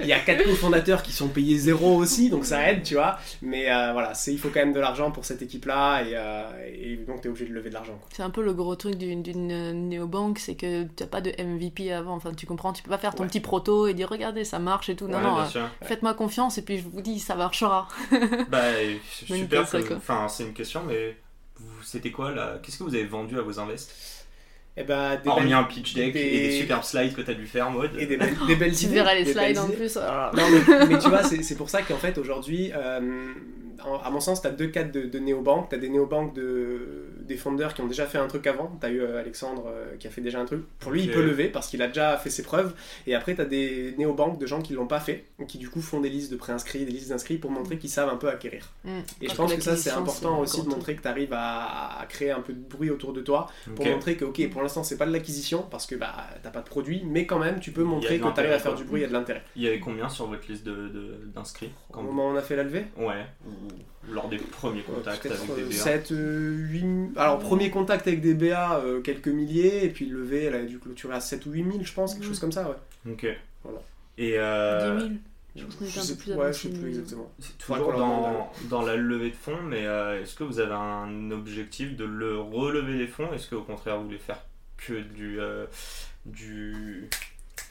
[0.00, 3.18] il y a quatre cofondateurs qui sont payés zéro aussi, donc ça aide, tu vois.
[3.42, 6.42] Mais euh, voilà, c'est, il faut quand même de l'argent pour cette équipe-là, et, euh,
[6.74, 7.98] et donc tu es obligé de lever de l'argent.
[8.12, 11.30] C'est un peu le gros truc d'une d'une, euh, néobanque, c'est que t'as pas de
[11.42, 13.28] MVP avant, enfin tu comprends, tu peux pas faire ton Ouais.
[13.28, 16.58] petit proto et dire regardez ça marche et tout, non Ouais, non, euh, faites-moi confiance
[16.58, 17.88] et puis je vous dis ça marchera.
[18.48, 18.58] Bah,
[19.26, 19.64] super.
[19.96, 21.16] Enfin, c'est une question, mais
[21.82, 24.26] c'était quoi là Qu'est-ce que vous avez vendu à vos invests?
[24.76, 27.34] Et bah, des Hormis belles- un pitch deck des- et des superbes slides que t'as
[27.34, 27.90] dû faire, mode.
[27.98, 28.94] et des belles, des belles Tu idées.
[28.94, 29.76] verras les des slides en idées.
[29.76, 29.96] plus.
[29.98, 30.34] alors.
[30.34, 33.32] Non, mais, mais tu vois, c'est, c'est pour ça qu'en fait, aujourd'hui, euh,
[34.02, 35.68] à mon sens, tu as deux cas de, de néobanques.
[35.68, 38.70] Tu as des néobanques de, des fondeurs qui ont déjà fait un truc avant.
[38.80, 40.62] Tu as eu euh, Alexandre euh, qui a fait déjà un truc.
[40.78, 42.74] Pour lui, il peut lever parce qu'il a déjà fait ses preuves.
[43.06, 45.80] Et après, tu as des néobanques de gens qui l'ont pas fait, qui du coup
[45.80, 48.70] font des listes de préinscrits, des listes d'inscrits pour montrer qu'ils savent un peu acquérir.
[48.84, 48.90] Mm.
[49.22, 52.00] Et je pense que ça, c'est important un aussi de montrer que tu arrives à,
[52.00, 54.82] à créer un peu de bruit autour de toi pour montrer que, ok, pour l'instant,
[54.84, 57.72] c'est pas de l'acquisition parce que bah, t'as pas de produit, mais quand même, tu
[57.72, 59.42] peux montrer que tu arrives à faire du bruit, il y a de l'intérêt.
[59.56, 61.70] Il y avait combien sur votre liste de- de- d'inscrits?
[61.92, 62.86] Au moment où on a fait la levée?
[62.96, 63.50] Ouais, ou
[64.10, 65.72] lors des premiers contacts avec des BA.
[65.72, 66.84] 7, 8...
[67.16, 70.78] Alors, premier contact avec des BA, euh, quelques milliers, et puis levée, elle a dû
[70.78, 72.28] clôturer à 7 ou 8 000, je pense, quelque Mm.
[72.28, 73.12] chose comme ça, ouais.
[73.12, 73.26] Ok.
[73.64, 73.78] Voilà.
[74.18, 75.14] Et euh, 10 000.
[75.54, 77.30] Je pense qu'on était Je un sais peu plus ouais, je sais plus mais- exactement.
[77.38, 80.72] c'est toujours leur dans, dans la levée de fonds, mais euh, est-ce que vous avez
[80.72, 83.30] un objectif de le relever les fonds?
[83.34, 84.40] Est-ce qu'au contraire vous voulez faire
[84.78, 85.66] que du, euh,
[86.24, 87.08] du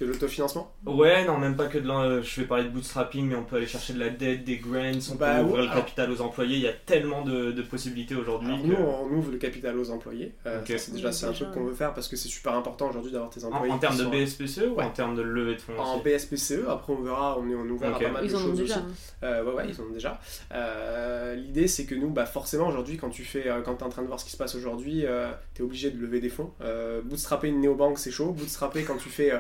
[0.01, 0.73] Que l'autofinancement?
[0.87, 3.57] Ouais, non, même pas que de l'en- Je vais parler de bootstrapping, mais on peut
[3.57, 4.79] aller chercher de la dette, des grants,
[5.11, 6.55] on Bah, peut ouais, ouvrir le capital aux employés.
[6.55, 8.59] Il y a tellement de, de possibilités aujourd'hui.
[8.63, 10.33] Que- nous, on ouvre le capital aux employés.
[10.47, 13.11] Euh, c'est déjà c'est un truc qu'on veut faire parce que c'est super important aujourd'hui
[13.11, 13.71] d'avoir tes employés.
[13.71, 16.93] en termes de sont BSPCE ou en termes de levée de fonds En BSPCE, après
[16.93, 18.01] on verra, on est on ouvert Ok.
[18.01, 18.77] à pas mal Ils de en choses déjà.
[18.77, 18.83] aussi.
[19.23, 20.19] Euh, ouais, ouais, ils en ont déjà.
[20.53, 23.89] Euh, L'idée, c'est que nous, bah, forcément, aujourd'hui, quand tu fais, euh, quand es en
[23.89, 25.05] train de voir ce qui se passe aujourd'hui,
[25.53, 26.49] tu es obligé de lever des fonds.
[26.61, 28.31] Euh, bootstrapper une néobanque, c'est chaud.
[28.31, 29.31] Bootstrapper, quand tu fais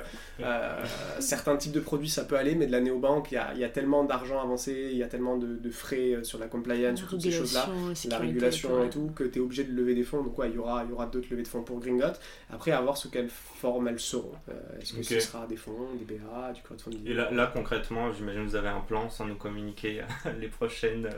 [0.59, 0.85] euh,
[1.19, 3.59] certains types de produits, ça peut aller, mais de la néobanque, il y a, il
[3.59, 6.47] y a tellement d'argent avancé, il y a tellement de, de frais euh, sur la
[6.47, 7.67] compliance, sur toutes ces choses-là.
[8.09, 10.23] La régulation et tout, que tu es obligé de lever des fonds.
[10.23, 12.13] Donc, ouais, il y aura, il y aura d'autres levées de fonds pour Gringot.
[12.51, 14.31] Après, à voir sous quelle forme elles seront.
[14.49, 17.07] Euh, Est-ce que ce sera des fonds, des BA, du crowdfunding?
[17.07, 20.01] Et là, là, concrètement, j'imagine que vous avez un plan sans nous communiquer
[20.39, 21.09] les prochaines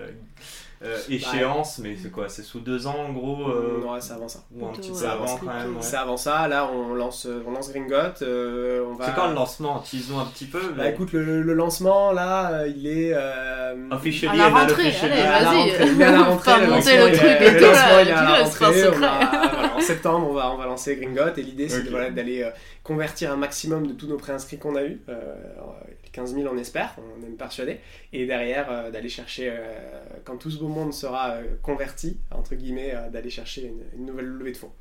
[0.83, 4.01] euh, euh, échéances, mais c'est quoi C'est sous deux ans en gros euh, Non, ouais,
[4.01, 4.39] c'est avant ça.
[4.55, 5.81] Ou un petit peu avant quand même ouais.
[5.81, 8.21] C'est avant ça, là on lance, on lance Gringot.
[8.21, 9.05] euh, on va...
[9.05, 10.59] C'est quand le lancement Teasons un petit peu.
[10.59, 13.11] Bah mais- écoute, le, le lancement là, euh, il est.
[13.13, 13.75] Euh...
[13.91, 15.93] Officially À la rentrée, allez, vas-y.
[15.93, 16.51] Il est à la rentrée.
[16.51, 19.73] Faire le lancement, truc et le tout, lancement, là, il est à la rentrée.
[19.75, 22.49] en septembre, on va, on va lancer Gringot et l'idée c'est d'aller euh,
[22.83, 25.01] convertir un maximum de tous nos préinscrits qu'on a eu.
[25.09, 25.77] Euh, alors,
[26.13, 27.79] 15 000 on espère, on est persuadé.
[28.13, 32.55] Et derrière, euh, d'aller chercher, euh, quand tout ce beau monde sera euh, converti, entre
[32.55, 34.71] guillemets, d'aller chercher une nouvelle levée de fonds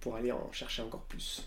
[0.00, 1.46] pour aller en chercher encore plus.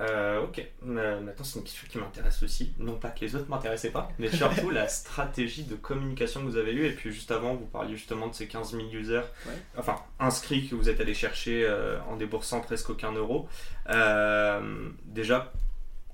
[0.00, 2.72] Euh, ok, Euh, maintenant c'est une question qui m'intéresse aussi.
[2.78, 6.56] Non pas que les autres m'intéressaient pas, mais surtout la stratégie de communication que vous
[6.56, 6.86] avez eue.
[6.86, 9.52] Et puis juste avant, vous parliez justement de ces 15 000 users, Ouais.
[9.78, 13.48] enfin inscrits que vous êtes allé chercher euh, en déboursant presque aucun euro.
[13.90, 15.52] Euh, déjà,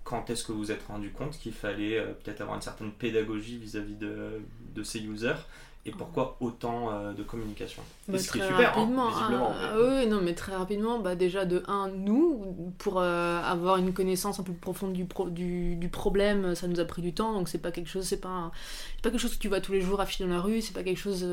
[0.05, 3.59] quand est-ce que vous vous êtes rendu compte qu'il fallait peut-être avoir une certaine pédagogie
[3.59, 4.43] vis-à-vis de,
[4.75, 5.35] de ces users?
[5.87, 7.83] Et pourquoi autant euh, de communication?
[8.07, 9.09] Bah, Et ce qui est très super, hein, rapidement.
[9.09, 9.53] visiblement.
[9.59, 13.93] ah, oui, non, mais très rapidement, bah, déjà de 1, nous, pour euh, avoir une
[13.95, 17.15] connaissance un peu plus profonde du, pro- du, du problème, ça nous a pris du
[17.15, 18.51] temps, donc c'est pas quelque chose, c'est pas, un-
[19.03, 20.83] pas quelque chose que tu vois tous les jours affiché dans la rue, c'est pas
[20.83, 21.27] quelque chose.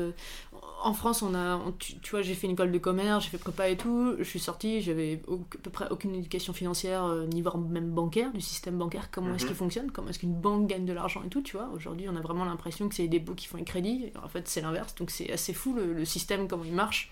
[0.84, 3.30] En France, on a, on- tu, tu vois, j'ai fait une école de commerce, j'ai
[3.30, 7.04] fait prépa et tout, je suis sortie, j'avais au- à peu près aucune éducation financière,
[7.04, 9.48] euh, ni voire même bancaire, du système bancaire, comment est-ce Mhm.
[9.48, 11.68] qu'il fonctionne, comment est-ce qu'une banque gagne de l'argent et tout, tu vois?
[11.74, 14.46] Aujourd'hui, on a vraiment l'impression que c'est des bouts qui font les crédits, en fait,
[14.46, 17.10] c'est l'inverse, donc c'est assez fou le, le système, comment il marche.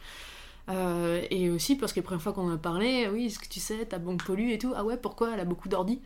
[0.69, 3.49] Euh, et aussi parce que la première fois qu'on en a parlé, oui, est-ce que
[3.49, 5.31] tu sais, ta banque pollue et tout, ah ouais, pourquoi?
[5.35, 6.01] Elle a beaucoup d'ordi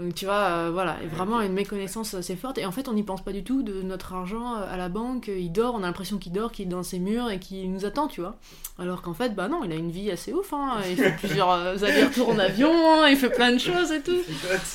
[0.00, 2.56] donc tu vois, euh, voilà, et vraiment une méconnaissance assez forte.
[2.56, 5.28] Et en fait, on n'y pense pas du tout de notre argent à la banque.
[5.28, 7.84] Il dort, on a l'impression qu'il dort, qu'il est dans ses murs et qu'il nous
[7.84, 8.36] attend, tu vois.
[8.78, 10.54] Alors qu'en fait, bah non, il a une vie assez ouf.
[10.54, 10.78] Hein.
[10.88, 14.16] Il fait plusieurs euh, allers-retours en avion, hein, il fait plein de choses et tout.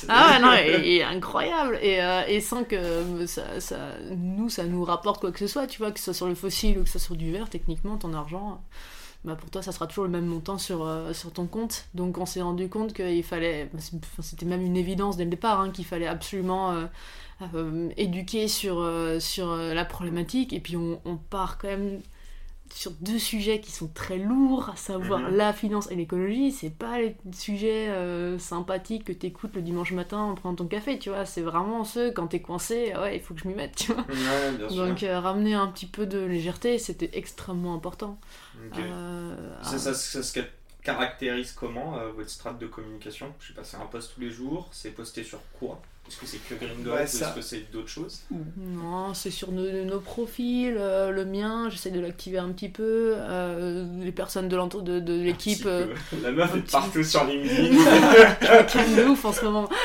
[0.08, 0.52] Ah ouais, non,
[0.84, 1.80] il est incroyable.
[1.82, 3.78] Et, euh, et sans que ça, ça,
[4.10, 6.36] nous, ça nous rapporte quoi que ce soit, tu vois, que ce soit sur le
[6.36, 8.60] fossile ou que ce soit sur du verre, techniquement, ton argent,
[9.26, 11.86] bah pour toi, ça sera toujours le même montant sur, euh, sur ton compte.
[11.94, 13.80] Donc on s'est rendu compte qu'il fallait, bah,
[14.22, 16.86] c'était même une évidence dès le départ, hein, qu'il fallait absolument euh,
[17.54, 20.52] euh, éduquer sur, la problématique.
[20.52, 22.00] Et puis on part quand même
[22.74, 25.36] sur deux sujets qui sont très lourds, à savoir Mhm.
[25.36, 26.52] la finance et l'écologie.
[26.52, 30.98] C'est pas les sujets euh, sympathiques que t'écoutes le dimanche matin en prenant ton café,
[30.98, 31.24] tu vois.
[31.26, 33.92] C'est vraiment ceux quand t'es coincé, ah ouais, il faut que je m'y mette, tu
[33.92, 34.02] vois.
[34.08, 34.86] Ouais, bien sûr.
[34.86, 38.18] Donc euh, ramener un petit peu de légèreté, c'était extrêmement important.
[38.72, 38.78] Ok.
[38.78, 40.40] Euh, Ça, ça, ça se
[40.82, 43.32] caractérise comment euh, votre strate de communication?
[43.40, 45.80] Je sais pas, c'est un post tous les jours, c'est posté sur quoi?
[46.08, 48.20] Est-ce que c'est que Gringot Ouais, Est-ce que c'est d'autres choses?
[48.30, 53.14] Non, c'est sur nos, nos profils, euh, le mien, j'essaie de l'activer un petit peu,
[53.16, 55.86] euh, les personnes de l'entour de, de l'équipe, euh.
[56.22, 57.76] La meuf est petit- partout sur LinkedIn.
[58.72, 59.68] calme de ouf en ce moment.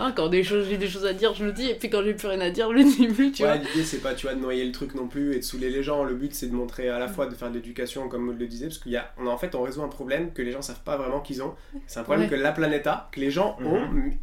[0.00, 2.04] Hein, quand des choses, j'ai des choses à dire, je le dis, et puis quand
[2.04, 3.56] j'ai plus rien à dire, je le dis plus, tu Ouais, vois.
[3.56, 5.82] l'idée c'est pas tu vois de noyer le truc non plus et de saouler les
[5.82, 6.04] gens.
[6.04, 8.46] Le but c'est de montrer à la fois de faire de l'éducation comme Maud le
[8.46, 10.52] disait parce qu'il y a on a en fait on résout un problème que les
[10.52, 11.54] gens savent pas vraiment qu'ils ont.
[11.88, 12.30] C'est un problème Ouais.
[12.30, 13.66] que la planète a, que les gens Mhm.
[13.66, 13.80] ont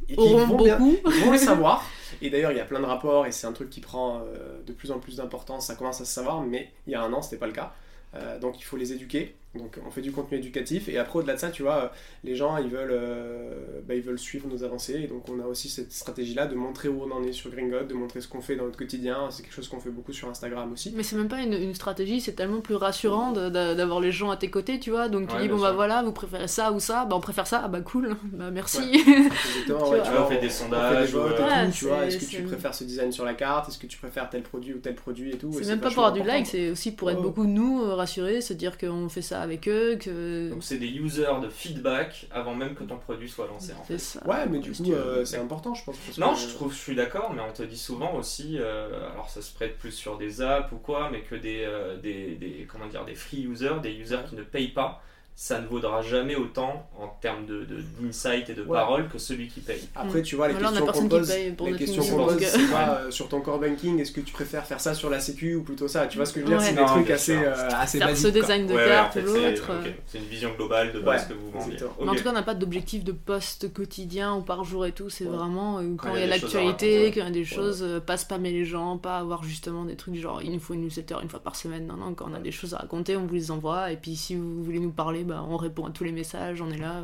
[0.07, 1.11] et qui Auront vont bien beaucoup.
[1.25, 1.85] vont le savoir.
[2.21, 4.61] Et d'ailleurs il y a plein de rapports et c'est un truc qui prend euh,
[4.65, 5.67] de plus en plus d'importance.
[5.67, 7.73] Ça commence à se savoir, mais il y a un an c'était pas le cas.
[8.15, 9.35] Euh, donc il faut les éduquer.
[9.55, 11.87] Donc on fait du contenu éducatif et après au-delà de ça, tu vois, euh,
[12.23, 15.45] les gens ils veulent, euh, bah, ils veulent suivre nos avancées et donc on a
[15.45, 18.41] aussi cette stratégie-là de montrer où on en est sur Gringot, de montrer ce qu'on
[18.41, 19.29] fait dans notre quotidien.
[19.31, 20.93] C'est quelque chose qu'on fait beaucoup sur Instagram aussi.
[20.95, 24.37] Mais c'est même pas une, une stratégie, c'est tellement plus rassurant d'avoir les gens à
[24.37, 25.07] tes côtés, tu vois.
[25.09, 27.47] Donc tu Ouais, dis, bon bah voilà, vous préférez ça ou ça, bah on préfère
[27.47, 28.81] ça, ah bah cool, bah merci.
[28.93, 30.07] Exactement, Tu ouais, vois.
[30.07, 32.05] tu on fait des on sondages, fait des votes euh, tout, tu vois.
[32.05, 33.69] Est-ce que tu préfères ce design sur la carte?
[33.69, 35.51] Est-ce que tu préfères tel produit ou tel produit et tout?
[35.53, 37.23] C'est même pas pour avoir du like, c'est aussi pour être Ouais.
[37.23, 40.49] beaucoup nous rassurés, se dire qu'on fait ça avec eux, que.
[40.49, 43.97] Donc c'est des users de feedback avant même que ton produit soit lancé en fait.
[43.97, 44.25] Ça.
[44.27, 45.95] Ouais, mais du coup, euh, c'est important, je pense.
[45.97, 49.09] parce Non, que- je trouve, je suis d'accord, mais on te dit souvent aussi, euh,
[49.13, 52.35] alors ça se prête plus sur des apps ou quoi, mais que des, euh, des,
[52.35, 55.01] des- comment dire, des free users, des users qui ne payent pas,
[55.37, 59.49] ça ne vaudra jamais autant en termes de, de- d'insight et de parole que celui
[59.49, 59.81] qui paye.
[59.93, 63.01] Après, tu vois, les Voilà, questions qu'on pose, les questions qu'on pose, euh, c'est pas
[63.05, 65.63] euh, sur ton core banking, est-ce que tu préfères faire ça sur la sécu ou
[65.63, 66.65] plutôt ça Tu vois ce que je veux dire Ouais.
[66.65, 68.31] C'est des Non, trucs assez, euh, assez ce basiques.
[68.31, 68.41] quoi.
[68.41, 69.71] design de Ouais, ouais, en carte fait, ou c'est, l'autre.
[69.71, 69.89] euh.
[70.07, 71.91] c'est une vision globale de base Ouais, que vous exactement.
[72.03, 74.93] Mais en tout cas, on n'a pas d'objectif de poste quotidien ou par jour et
[74.93, 75.09] tout.
[75.09, 75.35] C'est Ouais.
[75.35, 78.15] vraiment euh, quand il il y a l'actualité, quand il y a des choses, pas
[78.15, 81.27] spammer les gens, pas avoir justement des trucs genre il nous faut une newsletter une
[81.29, 81.87] fois par semaine.
[81.87, 83.91] Non, non, quand on a des choses à raconter, on vous les envoie.
[83.91, 86.69] Et puis si vous voulez nous parler, bah, on répond à tous les messages, on
[86.71, 87.03] est là.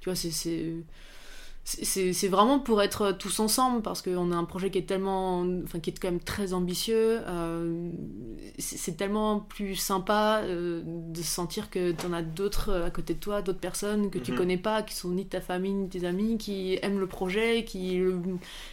[0.00, 0.30] Tu vois, c'est.
[0.30, 2.28] c'est...
[2.28, 5.90] Vraiment pour être tous ensemble parce qu'on a un projet qui est tellement, enfin qui
[5.90, 7.20] est quand même très ambitieux.
[7.26, 7.90] euh,
[8.58, 13.18] c'est tellement plus sympa euh, de sentir que tu en as d'autres à côté de
[13.20, 14.38] toi, d'autres personnes que tu Mhm.
[14.38, 17.06] connais pas, qui sont ni de ta famille ni de tes amis, qui aiment le
[17.06, 18.18] projet, qui le,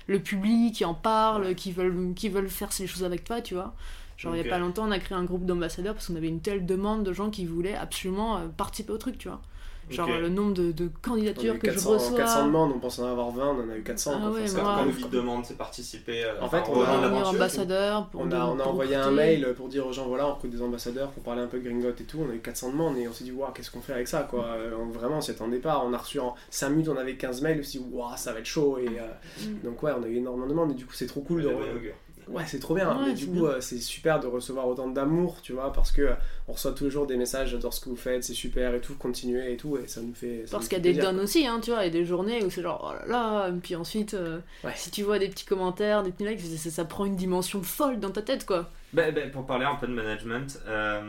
[0.07, 3.55] le publient, qui en parlent, qui veulent, qui veulent faire ces choses avec toi, tu
[3.55, 3.75] vois.
[4.17, 4.45] Genre il Ok.
[4.45, 6.65] y a pas longtemps, on a créé un groupe d'ambassadeurs parce qu'on avait une telle
[6.65, 9.41] demande de gens qui voulaient absolument euh, participer au truc, tu vois.
[9.87, 12.17] Genre le nombre de, de On a candidatures eu que 400, je reçois.
[12.17, 14.13] 400 demandes, on pense en avoir 20, on en a eu 400.
[14.15, 16.23] Ah ouais, Enfin, c'est moi- Quand dites demande, c'est participer.
[16.23, 17.29] euh, En fait, on a- moment de devenir l'aventure.
[17.35, 20.07] ambassadeur pour On de- a, on a pour envoyé un mail pour dire aux gens
[20.07, 22.17] voilà, on recrute des ambassadeurs pour parler un peu de Gringot et tout.
[22.27, 24.23] On a eu 400 demandes et on s'est dit waouh, qu'est-ce qu'on fait avec ça
[24.23, 25.83] quoi Euh, on- Vraiment, on s'y attendait pas.
[25.85, 27.77] On a reçu en 5 minutes, on avait 15 mails aussi.
[27.91, 28.79] Waouh, ça va être chaud.
[28.79, 29.03] Et, euh,
[29.47, 29.65] Mm.
[29.65, 31.47] donc, ouais, on a eu énormément de demandes et du coup, c'est trop cool de.
[31.49, 31.93] Ouais.
[32.27, 32.89] Ouais, c'est trop bien.
[32.97, 36.01] Ouais, mais du coup, euh, c'est super de recevoir autant d'amour, tu vois, parce que
[36.01, 36.13] euh,
[36.47, 38.81] on reçoit tous les jours des messages j'adore ce que vous faites, c'est super et
[38.81, 40.43] tout, continuez et tout, et ça nous fait.
[40.47, 42.05] ça Parce qu'il y a des dons aussi, hein, tu vois, il y a des
[42.05, 44.73] journées où c'est genre oh là là, et puis ensuite, euh, Ouais.
[44.75, 47.99] si tu vois des petits commentaires, des petits likes, ça, ça prend une dimension folle
[47.99, 48.69] dans ta tête, quoi.
[48.93, 51.01] Ben, ben, pour parler un peu de management, euh,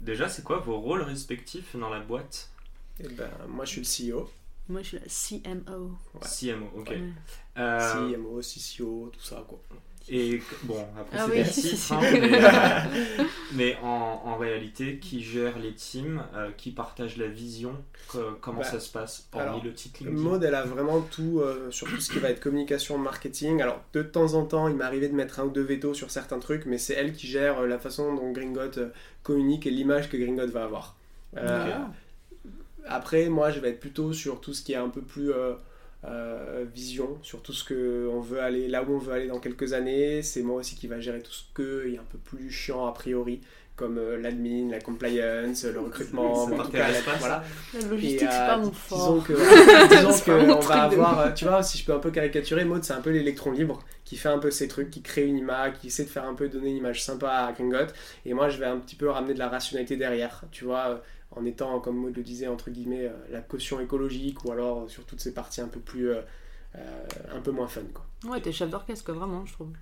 [0.00, 2.50] déjà, c'est quoi vos rôles respectifs dans la boîte?
[3.00, 4.30] Et ben, moi, je suis le CEO.
[4.68, 5.90] Moi, je suis la CMO.
[6.14, 6.20] Ouais.
[6.54, 6.88] CMO, ok.
[6.90, 7.02] Ouais.
[7.58, 9.60] Euh, CMO, CCO, tout ça, quoi.
[10.08, 11.78] Et bon, après Ah c'est oui.
[11.90, 17.26] hein, mais, euh, mais en, en réalité, qui gère les teams, euh, qui partage la
[17.26, 17.72] vision,
[18.12, 20.22] que- comment Bah, ça se passe Hormis alors, le titre LinkedIn.
[20.22, 23.60] Maud, elle a vraiment tout euh, sur tout ce qui va être communication, marketing.
[23.62, 26.10] Alors, de temps en temps, il m'est arrivé de mettre un ou deux veto sur
[26.12, 28.78] certains trucs, mais c'est elle qui gère euh, la façon dont Gringot
[29.24, 30.94] communique et l'image que Gringot va avoir.
[31.36, 31.78] Euh.
[32.86, 35.32] Après, moi, je vais être plutôt sur tout ce qui est un peu plus
[36.06, 39.40] euh, vision, sur tout ce que on veut aller, là où on veut aller dans
[39.40, 40.22] quelques années.
[40.22, 42.92] C'est moi aussi qui va gérer tout ce que est un peu plus chiant a
[42.92, 43.40] priori,
[43.74, 47.44] comme euh, l'admin, la compliance, le recrutement, Ça en tout cas, t'intéresse la- pas, voilà.
[47.74, 48.98] La logistique, c'est euh, pas mon fort.
[49.16, 52.10] Disons que, disons C'est que on va avoir, tu vois, si je peux un peu
[52.10, 55.26] caricaturer, Maud, c'est un peu l'électron libre qui fait un peu ces trucs, qui crée
[55.26, 57.92] une image, qui essaie de faire un peu donner une image sympa à Gringot.
[58.24, 60.96] Et moi, je vais un petit peu ramener de la rationalité derrière, tu vois, euh,
[61.36, 64.88] en étant, comme Maud le disait, entre guillemets, euh, la caution écologique ou alors euh,
[64.88, 66.22] sur toutes ces parties un peu plus, euh,
[67.30, 68.06] un peu moins fun, quoi.
[68.28, 69.72] Ouais, t'es chef d'orchestre, vraiment, je trouve.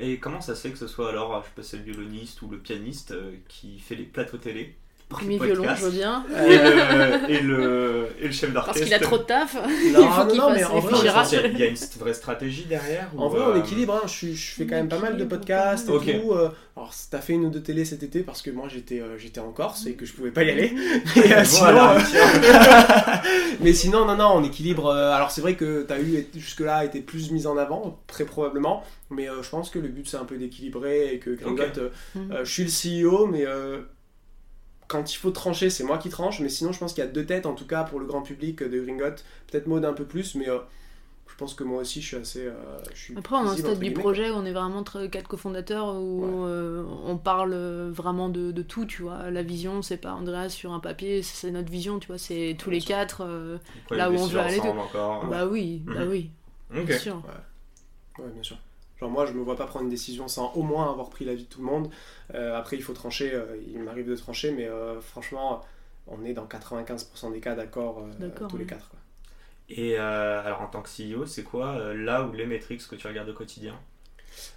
[0.00, 2.42] Et comment ça se fait que ce soit alors, je sais pas, c'est le violoniste
[2.42, 4.76] ou le pianiste euh, qui fait les plateaux télé
[5.08, 6.24] Premier podcast, violon, je veux bien.
[6.46, 9.54] et le, et le, et le chef d'orchestre Parce qu'il a trop de taf.
[9.54, 11.76] Non, Il faut non, qu'il non, fasse mais en vrai, y il y a une
[11.98, 13.94] vraie stratégie derrière ou, En vrai, on euh, équilibre.
[13.94, 14.06] hein.
[14.06, 16.32] Je, fais quand même pas mal de podcasts et tout.
[16.32, 19.18] euh, alors, t'as fait une ou deux télés cet été parce que moi j'étais euh,
[19.18, 20.72] j'étais en Corse et que je pouvais pas y aller.
[21.16, 23.18] Mais, euh, Voilà, sinon, euh,
[23.60, 24.86] mais sinon, non, non, on équilibre.
[24.86, 28.84] euh, alors, c'est vrai que t'as eu jusque-là été plus mis en avant, très probablement.
[29.10, 31.88] Mais euh, je pense que le but c'est un peu d'équilibrer et que Gringot, euh,
[32.30, 33.78] euh, je suis le CEO, mais euh,
[34.88, 36.40] quand il faut trancher, c'est moi qui tranche.
[36.40, 38.22] Mais sinon, je pense qu'il y a deux têtes, en tout cas pour le grand
[38.22, 39.16] public de Gringot.
[39.50, 40.58] Peut-être Maud un peu plus, mais euh,
[41.28, 42.46] je pense que moi aussi je suis assez.
[42.46, 42.54] euh,
[42.94, 45.08] je suis Après, on est au visible, stade du projet où on est vraiment très-
[45.10, 46.48] quatre cofondateurs où Ouais.
[46.48, 47.54] euh, on parle
[47.90, 49.30] vraiment de, de tout, tu vois.
[49.30, 52.18] La vision, c'est pas Andreas sur un papier, c'est notre vision, tu vois.
[52.18, 53.22] C'est tous les quatre.
[53.24, 53.58] euh,
[53.90, 55.26] là où on veut aller, encore.
[55.26, 56.08] Bah oui, bah Mhm.
[56.10, 56.30] oui,
[56.70, 57.22] bien sûr.
[58.18, 58.58] Ouais, bien sûr.
[59.00, 61.44] Genre moi, je me vois pas prendre une décision sans au moins avoir pris l'avis
[61.44, 61.90] de tout le monde.
[62.34, 65.62] Euh, après, il faut trancher, euh, il m'arrive de trancher, mais euh, franchement,
[66.06, 68.88] on est dans 95% des cas d'accord euh, tous les quatre.
[68.88, 68.98] quoi.
[69.70, 72.96] Et euh, alors en tant que CEO, c'est quoi euh, là où les métriques que
[72.96, 73.74] tu regardes au quotidien?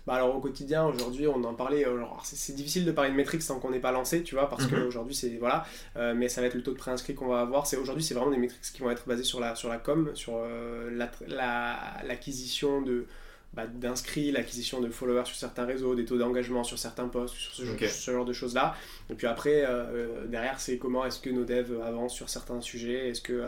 [0.06, 1.86] Bah alors au quotidien, aujourd'hui, on en parlait.
[2.24, 4.70] c'est, difficile de parler de métriques tant qu'on n'est pas lancé, tu vois, parce Mhm.
[4.84, 5.66] qu'aujourd'hui, c'est voilà.
[5.98, 7.66] Euh, mais ça va être le taux de préinscrit qu'on va avoir.
[7.68, 10.12] C'est aujourd'hui, c'est vraiment des métriques qui vont être basées sur la sur la com,
[10.14, 13.06] sur euh, la- la- l'acquisition de
[13.54, 17.54] bah, d'inscrits, l'acquisition de followers sur certains réseaux, des taux d'engagement sur certains posts, sur
[17.54, 18.76] ce, genre de choses-là.
[19.10, 23.10] Et puis après, euh, derrière, c'est comment est-ce que nos devs avancent sur certains sujets,
[23.10, 23.46] est-ce que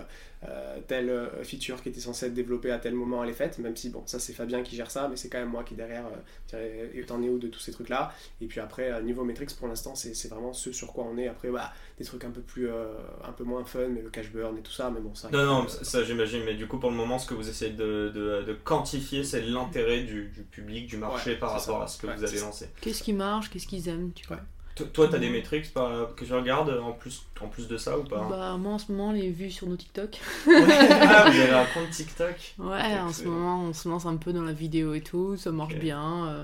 [0.48, 3.58] euh, telle euh, feature qui était censée être développée à tel moment elle est faite,
[3.60, 5.76] même si bon, ça c'est Fabien qui gère ça, mais c'est quand même moi qui
[5.76, 6.06] derrière,
[6.54, 8.14] euh, t'en es où de tous ces trucs-là?
[8.42, 11.18] Et puis après, euh, niveau metrics, pour l'instant, c'est c'est vraiment ce sur quoi on
[11.18, 11.28] est.
[11.28, 14.32] Après, bah, des trucs un peu plus, euh, un peu moins fun, mais le cash
[14.32, 15.30] burn et tout ça, mais bon, ça.
[15.32, 18.12] Non, non, ça, j'imagine, mais du coup pour le moment, ce que vous essayez de,
[18.14, 21.84] de, de quantifier, c'est l'intérêt du, du public, du marché Ouais, par rapport ça.
[21.84, 22.70] à ce que Ouais, vous avez lancé.
[22.82, 24.40] Qu'est-ce qui marche, qu'est-ce qu'ils aiment, tu vois?
[24.94, 28.26] Toi, t'as des métriques que je regarde en plus, en plus de ça ou pas?
[28.30, 30.20] Bah, moi en ce moment, les vues sur nos TikTok.
[30.48, 32.56] Ah, vous avez un compte TikTok?
[32.58, 35.52] Ouais, en ce moment, on se lance un peu dans la vidéo et tout, ça
[35.52, 36.28] marche bien.
[36.28, 36.44] euh,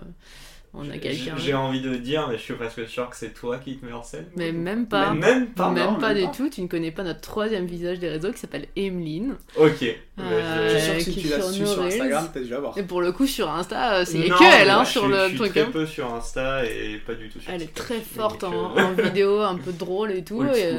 [0.73, 1.33] on a J'ai- quelqu'un.
[1.37, 3.91] J'ai envie de dire, mais je suis presque sûr que c'est toi qui te mets
[3.91, 4.27] en scène.
[4.35, 5.13] Mais même pas.
[5.13, 5.71] Mais même pas.
[5.71, 8.31] même non, pas même du tout, tu ne connais pas notre troisième visage des réseaux
[8.31, 9.35] qui s'appelle Emeline.
[9.57, 9.83] Ok.
[10.19, 11.81] Euh, Je suis sûr que si tu l'as sur su sur.
[11.83, 12.77] Instagram, t'as dû la voir.
[12.77, 15.23] Et pour le coup, sur Insta, euh, c'est que elle hein, je sur suis- le
[15.23, 15.51] Je suis truc.
[15.51, 15.69] très hein.
[15.71, 18.91] peu sur Insta et pas du tout sur Elle est très forte en, euh, en
[19.01, 20.43] vidéo, un peu drôle et tout.
[20.43, 20.73] Et,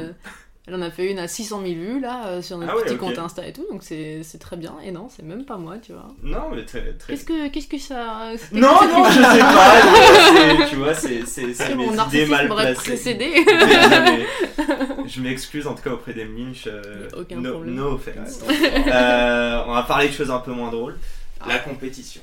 [0.67, 2.83] elle en a fait une à 600 000 vues là euh, sur notre Ah ouais,
[2.83, 2.99] petit ok.
[2.99, 4.75] compte Insta et tout, donc c'est très bien.
[4.85, 6.07] Et non, c'est même pas moi, tu vois.
[6.23, 6.93] Non, mais très.
[6.93, 7.13] très...
[7.13, 8.29] Qu'est-ce que, qu'est-ce que ça.
[8.51, 10.65] Non, non, je sais pas.
[10.69, 12.73] Tu vois, c'est mes mon idées mal placées.
[12.75, 13.31] précédé.
[13.45, 14.25] Désolé.
[15.07, 16.53] Je m'excuse en tout cas auprès d'Emeline.
[16.53, 17.75] je- Aucun no, problème.
[17.75, 18.39] no offense.
[18.49, 20.97] Euh, on va parler de choses un peu moins drôles.
[21.47, 22.21] La compétition.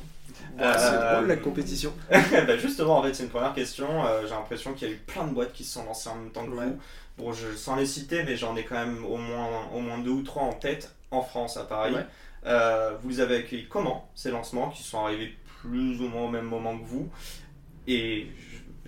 [0.59, 1.93] C'est Euh, drôle la compétition.
[2.11, 4.05] bah justement, en fait, c'est une première question.
[4.05, 6.17] Euh, J'ai l'impression qu'il y a eu plein de boîtes qui se sont lancées en
[6.17, 6.67] même temps que Ouais.
[6.67, 6.79] vous.
[7.17, 10.11] Bon, je, sans les citer, mais j'en ai quand même au moins, au moins deux
[10.11, 11.95] ou trois en tête en France, à Paris.
[11.95, 12.07] Ouais.
[12.47, 16.29] Euh, vous les avez accueillis comment ces lancements qui sont arrivés plus ou moins au
[16.29, 17.09] même moment que vous?
[17.87, 18.29] Et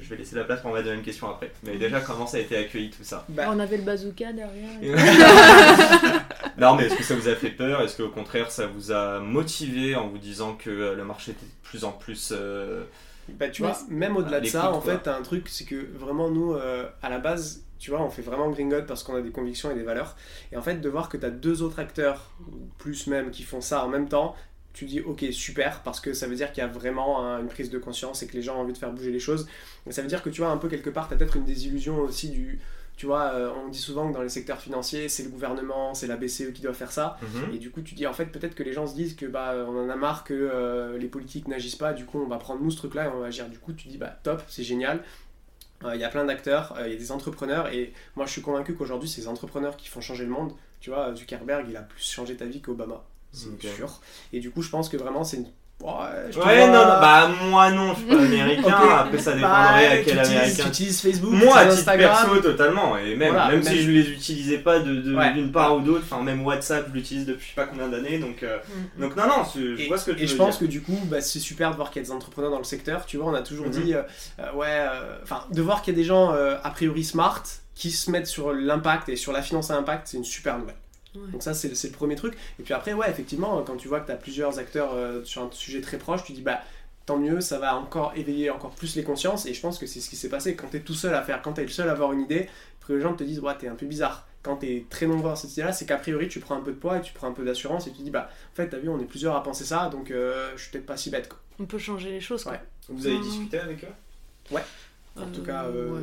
[0.01, 1.53] je, vais laisser la place pour ma deuxième question après.
[1.63, 4.71] Mais déjà, comment ça a été accueilli tout ça Bah, On avait le bazooka derrière.
[6.59, 7.81] Non, mais est-ce que ça vous a fait peur?
[7.83, 11.47] Est-ce qu'au contraire, ça vous a motivé en vous disant que euh, le marché était
[11.47, 12.33] de plus en plus.
[12.37, 12.85] euh,
[13.29, 14.93] Bah, tu Ouais, vois, même au-delà de ça, en quoi.
[14.93, 18.11] fait, t'as un truc, c'est que vraiment, nous, euh, à la base, tu vois, on
[18.11, 20.17] fait vraiment Gringot parce qu'on a des convictions et des valeurs.
[20.53, 23.63] Et en fait, de voir que t'as deux autres acteurs, ou plus même, qui font
[23.63, 24.35] ça en même temps,
[24.81, 27.49] tu dis, ok, super, parce que ça veut dire qu'il y a vraiment un- une
[27.49, 29.47] prise de conscience et que les gens ont envie de faire bouger les choses.
[29.87, 31.99] Et ça veut dire que, tu vois, un peu quelque part, t'as peut-être une désillusion
[32.01, 32.61] aussi du.
[32.97, 36.07] Tu vois, euh, on dit souvent que dans les secteurs financiers, c'est le gouvernement, c'est
[36.07, 37.17] la BCE qui doit faire ça.
[37.23, 37.55] mhm.
[37.55, 39.55] Et du coup, tu dis en fait, peut-être que les gens se disent que bah
[39.67, 42.61] on en a marre que euh, les politiques n'agissent pas, du coup, on va prendre
[42.63, 43.49] nous ce truc-là et on va agir.
[43.49, 45.03] Du coup, tu dis bah top, c'est génial.
[45.85, 48.43] Euh, Il y a plein d'acteurs, il y a des entrepreneurs, et moi je suis
[48.43, 50.53] convaincu qu'aujourd'hui, c'est les entrepreneurs qui font changer le monde.
[50.81, 54.01] Tu vois, Zuckerberg, il a plus changé ta vie qu'Obama, c'est sûr.
[54.33, 55.47] Et du coup, je pense que vraiment, c'est une.
[55.83, 55.89] Ouais,
[56.31, 58.77] je te Ouais, vois- non, non, bah moi non, je suis pas américain.
[58.99, 60.63] Après, ça dépendrait Bah, à quel américain.
[60.65, 62.99] Tu utilises Facebook, Moi, à titre perso, totalement.
[62.99, 65.33] Et même, Voilà, même même- si je les utilisais pas de- de- Ouais.
[65.33, 68.19] d'une part ou d'autre, enfin, même WhatsApp, je l'utilise depuis je sais pas combien d'années.
[68.19, 68.59] Donc, euh,
[68.99, 70.67] donc non, non, je, Et, vois ce que tu et veux je pense dire.
[70.69, 72.65] que du coup, bah, c'est super de voir qu'il y a des entrepreneurs dans le
[72.65, 73.07] secteur.
[73.07, 74.03] Tu vois, on a toujours dit, euh,
[74.39, 77.43] euh, ouais, euh, enfin, de voir qu'il y a des gens euh, a priori smart
[77.75, 80.75] qui se mettent sur l'impact et sur la finance à impact, c'est une super nouvelle.
[81.15, 81.31] Ouais.
[81.33, 82.35] Donc ça, c'est le premier truc.
[82.59, 85.43] Et puis après, ouais, effectivement, quand tu vois que tu as plusieurs acteurs euh, sur
[85.43, 86.61] un sujet très proche, tu dis, bah,
[87.07, 89.47] tant mieux, ça va encore éveiller encore plus les consciences.
[89.47, 90.55] Et je pense que c'est ce qui s'est passé.
[90.55, 92.21] Quand tu es tout seul à faire, quand tu es le seul à avoir une
[92.21, 92.49] idée,
[92.81, 94.27] après les gens te disent, ouais, t'es un peu bizarre.
[94.43, 96.71] Quand tu es très nombreux à cette idée-là, c'est qu'a priori, tu prends un peu
[96.73, 98.79] de poids et tu prends un peu d'assurance et tu dis, bah, en fait, t'as
[98.79, 101.29] vu, on est plusieurs à penser ça, donc euh, je suis peut-être pas si bête.
[101.29, 101.39] Quoi.
[101.59, 102.45] On peut changer les choses.
[102.45, 102.53] Quoi.
[102.53, 102.61] Ouais.
[102.89, 103.23] Vous avez Mhm.
[103.23, 104.57] discuté avec eux?
[105.17, 106.01] En tout cas, euh, ouais.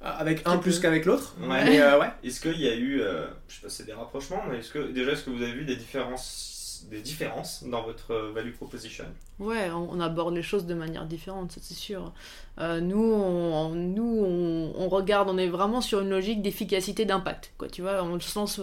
[0.00, 1.34] Avec un plus qu'avec l'autre.
[1.40, 1.64] Ouais.
[1.64, 2.06] Mais euh, ouais.
[2.22, 4.78] Est-ce qu'il y a eu, euh, je sais pas, c'est des rapprochements, mais est-ce que
[4.92, 9.04] déjà, est-ce que vous avez vu des différences, des différences dans votre euh, value proposition
[9.38, 12.12] Ouais, on, on aborde les choses de manière différente, c'est sûr.
[12.58, 17.52] Euh, nous, on, nous on, on regarde, on est vraiment sur une logique d'efficacité d'impact.
[17.56, 18.60] Quoi, tu vois, on se lance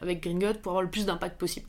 [0.00, 1.66] avec Gringot pour avoir le plus d'impact possible.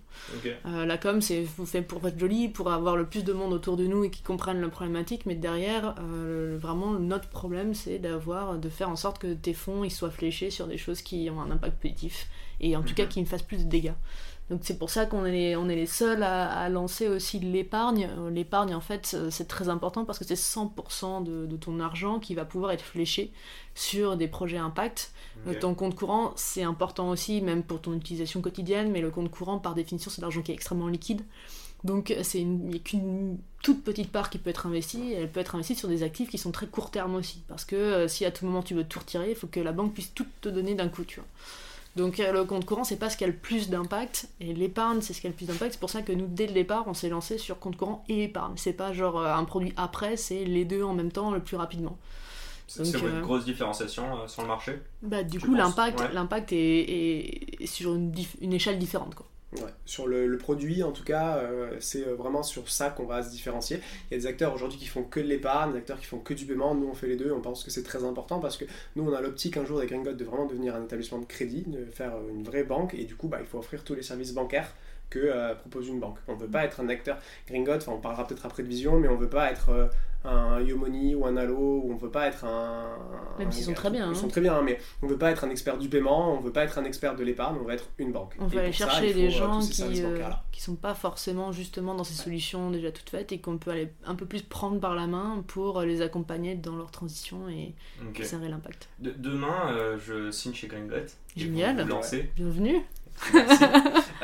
[0.65, 3.75] Euh, la com, c'est fait pour être joli, pour avoir le plus de monde autour
[3.75, 8.57] de nous et qui comprennent la problématique, mais derrière, euh, vraiment, notre problème, c'est d'avoir,
[8.57, 11.41] de faire en sorte que tes fonds ils soient fléchés sur des choses qui ont
[11.41, 12.29] un impact positif
[12.61, 13.09] et en tout cas Mhm.
[13.09, 13.93] qui me fassent plus de dégâts.
[14.49, 17.39] Donc c'est pour ça qu'on est les, on est les seuls à, à lancer aussi
[17.39, 18.09] l'épargne.
[18.31, 22.19] L'épargne, en fait, euh, c'est très important parce que c'est 100% de, de ton argent
[22.19, 23.31] qui va pouvoir être fléché
[23.75, 25.11] sur des projets impact.
[25.59, 29.59] Ton compte courant, c'est important aussi, même pour ton utilisation quotidienne, mais le compte courant,
[29.59, 31.21] par définition, c'est de l'argent qui est extrêmement liquide.
[31.83, 35.11] Donc euh, c'est une- il n'y a qu'une toute petite part qui peut être investie,
[35.11, 37.43] et elle peut être investie sur des actifs qui sont très court terme aussi.
[37.47, 39.73] Parce que euh, si à tout moment tu veux tout retirer, il faut que la
[39.73, 41.27] banque puisse tout te donner d'un coup, tu vois.
[41.97, 45.01] Donc euh, le compte courant, c'est pas ce qui a le plus d'impact, et l'épargne,
[45.01, 45.73] c'est ce qui a le plus d'impact.
[45.73, 48.23] C'est pour ça que nous, dès le départ, on s'est lancé sur compte courant et
[48.25, 48.53] épargne.
[48.55, 51.57] C'est pas genre euh, un produit après, c'est les deux en même temps le plus
[51.57, 51.97] rapidement.
[52.67, 56.11] C'est votre euh, grosse différenciation euh, sur le marché Bah, du coup, l'impact, Ouais.
[56.13, 59.15] l'impact est, sur une, une échelle différente.
[59.15, 59.25] Quoi.
[59.85, 63.31] Sur le, produit, en tout cas, euh, c'est euh, vraiment sur ça qu'on va se
[63.31, 63.79] différencier.
[64.09, 66.19] Il y a des acteurs aujourd'hui qui font que de l'épargne, des acteurs qui font
[66.19, 66.75] que du paiement.
[66.75, 67.31] Nous, on fait les deux.
[67.31, 69.89] On pense que c'est très important parce que nous, on a l'optique un jour avec
[69.89, 72.93] Gringot de vraiment devenir un établissement de crédit, de faire euh, une vraie banque.
[72.93, 74.73] Et du coup, bah, il faut offrir tous les services bancaires
[75.09, 76.17] que euh, propose une banque.
[76.27, 77.17] On ne veut pas être un acteur
[77.47, 79.87] Gringot, enfin on parlera peut-être après de vision, mais on ne veut pas être euh,
[80.27, 82.97] un Yomoni ou un Allo, ou on ne veut pas être un...
[83.39, 84.07] Même s'ils sont très bien.
[84.07, 84.15] Ils hein.
[84.15, 86.39] sont très bien, hein, mais on ne veut pas être un expert du paiement, on
[86.39, 88.35] ne veut pas être un expert de l'épargne, on veut être une banque.
[88.39, 91.51] On va aller ça, chercher faut, des euh, gens qui, euh, qui sont pas forcément
[91.51, 94.79] justement dans ces solutions déjà toutes faites et qu'on peut aller un peu plus prendre
[94.79, 98.19] par la main pour les accompagner dans leur transition et Ok.
[98.19, 98.89] accélérer l'impact.
[98.99, 100.95] De- demain, euh, je signe chez Gringot.
[101.35, 101.81] Génial.
[101.81, 102.31] vous lancez.
[102.35, 102.81] Bienvenue.
[103.33, 103.63] Merci.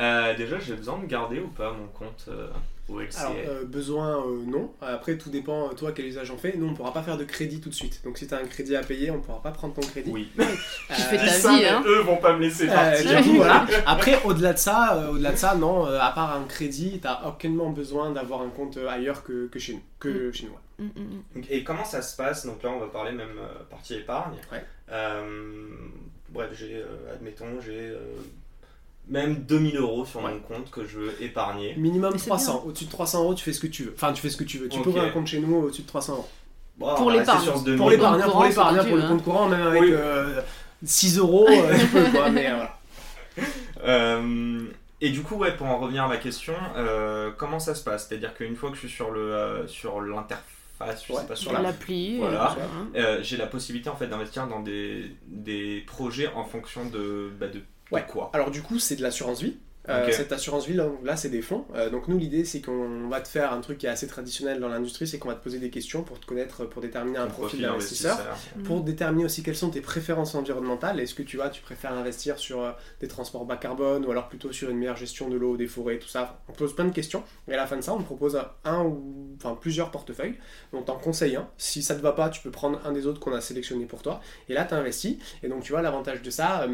[0.00, 2.48] Euh, déjà, j'ai besoin de garder ou pas mon compte euh,
[2.88, 4.72] au LCA Alors, euh, besoin, euh, non.
[4.82, 6.54] Après, tout dépend, toi, quel usage en fais.
[6.56, 8.00] Nous, on ne pourra pas faire de crédit tout de suite.
[8.04, 10.10] Donc, si tu as un crédit à payer, on ne pourra pas prendre ton crédit.
[10.10, 10.32] Oui.
[10.38, 10.44] Euh,
[10.96, 11.82] Tu fais ta ça, vie, mais hein.
[11.86, 13.22] eux vont pas me laisser partir.
[13.22, 13.66] coup, voilà.
[13.86, 15.86] Après, au-delà de ça, euh, au-delà de ça, non.
[15.86, 19.74] euh, à part un crédit, t'as aucunement besoin d'avoir un compte ailleurs que, que chez
[19.74, 20.52] nous, que chez nous.
[20.52, 20.58] ouais.
[20.86, 21.42] Mm, mm, mm.
[21.50, 22.44] Et comment ça se passe?
[22.46, 24.34] Donc là, on va parler même euh, partie épargne.
[24.52, 24.64] Ouais.
[24.90, 25.68] Euh,
[26.30, 27.98] bref, j'ai, euh, admettons, j'ai euh,
[29.08, 30.32] même 2000 euros sur Ouais.
[30.32, 31.74] mon compte que je veux épargner.
[31.76, 32.64] Minimum Mais c'est 300.
[32.66, 33.92] Au-dessus de 300 euros, tu fais ce que tu veux.
[33.96, 34.68] Enfin, tu fais ce que tu veux.
[34.68, 36.28] Tu peux ouvrir un compte chez nous au-dessus de 300 euros.
[36.78, 37.44] Bon, Pour va rester l'épargne.
[37.44, 37.78] sur ce 2000.
[37.78, 39.90] Pour l'épargne, hein, courant, pour hein, pour le tu compte courant, même avec Oui.
[39.92, 40.40] euh,
[40.84, 42.30] 6 euros, euh, tu peux quoi.
[42.30, 42.78] Mais euh, voilà.
[43.84, 44.62] Euh,
[45.00, 48.08] et du coup, ouais, pour en revenir à ma question, euh, comment ça se passe?
[48.08, 51.36] C'est-à-dire qu'une fois que je suis sur le euh, sur l'interface, je Ouais, sais pas
[51.36, 52.18] sur sur la L'appli.
[52.18, 52.56] Voilà.
[52.96, 53.18] euh, hein.
[53.22, 57.60] J'ai la possibilité en fait d'investir dans des, des projets en fonction de, bah, de
[57.90, 58.04] Ouais.
[58.06, 59.56] quoi Alors du coup, c'est de l'assurance vie.
[59.88, 60.10] Euh.
[60.10, 61.66] Cette assurance vie, là, là, c'est des fonds.
[61.74, 64.58] Euh, donc nous, l'idée, c'est qu'on va te faire un truc qui est assez traditionnel
[64.58, 67.26] dans l'industrie, c'est qu'on va te poser des questions pour te connaître, pour déterminer un
[67.26, 68.16] profil d'investisseur.
[68.16, 68.62] d'investisseur.
[68.64, 71.00] pour déterminer aussi quelles sont tes préférences environnementales.
[71.00, 74.28] Est-ce que tu vois, tu préfères investir sur euh, des transports bas carbone ou alors
[74.28, 76.40] plutôt sur une meilleure gestion de l'eau, des forêts, tout ça?
[76.48, 78.84] On pose plein de questions et à la fin de ça, on te propose un
[78.84, 80.36] ou enfin plusieurs portefeuilles.
[80.72, 81.46] On t'en conseille un.
[81.58, 84.00] Si ça te va pas, tu peux prendre un des autres qu'on a sélectionné pour
[84.00, 84.22] toi.
[84.48, 85.18] Et là, tu investis.
[85.42, 86.66] Et donc, tu vois, l'avantage de ça.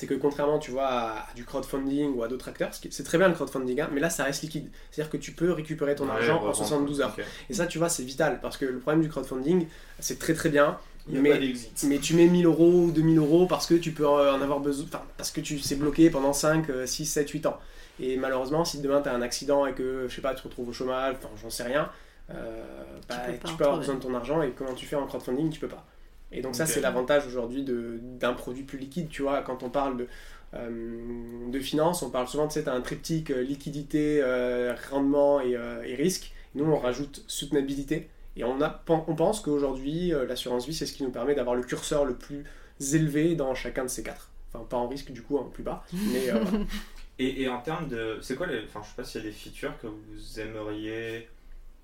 [0.00, 3.18] C'est que contrairement, tu vois, à, à du crowdfunding ou à d'autres acteurs, c'est très
[3.18, 4.70] bien le crowdfunding, hein, mais là, ça reste liquide.
[4.90, 7.14] C'est-à-dire que tu peux récupérer ton Ouais, argent en revendre, 72 heures.
[7.50, 9.66] Et ça, tu vois, c'est vital parce que le problème du crowdfunding,
[9.98, 11.52] c'est très très bien, Mais-
[11.84, 14.60] mais tu mets 1000 euros ou 2000 euros parce que tu peux euh, en avoir
[14.60, 17.58] besoin, enfin, parce que tu c'est bloqué pendant 5, 6, 7, 8 ans.
[18.00, 20.48] Et malheureusement, si demain tu as un accident et que, je sais pas, tu te
[20.48, 21.90] retrouves au chômage, enfin, j'en sais rien,
[22.30, 22.64] euh,
[23.08, 25.50] bah, peux tu peux, avoir besoin de ton argent et comment tu fais en crowdfunding,
[25.50, 25.84] tu peux pas.
[26.32, 29.08] Et donc, ça, c'est l'avantage aujourd'hui d'un produit plus liquide.
[29.08, 30.08] Tu vois, quand on parle de,
[30.54, 35.82] euh, de finance, on parle souvent de un triptyque euh, liquidité, euh, rendement et, euh,
[35.84, 36.32] et risque.
[36.54, 38.08] Nous, on rajoute soutenabilité.
[38.36, 41.62] Et on, a, on pense qu'aujourd'hui, l'assurance vie, c'est ce qui nous permet d'avoir le
[41.62, 42.44] curseur le plus
[42.92, 44.30] élevé dans chacun de ces quatre.
[44.52, 45.84] Enfin, pas en risque, du coup, en plus bas.
[45.92, 46.64] Mais voilà.
[47.18, 48.18] Et, et en termes de.
[48.22, 48.62] C'est quoi les.
[48.64, 51.28] Enfin, je sais pas s'il y a des features que vous aimeriez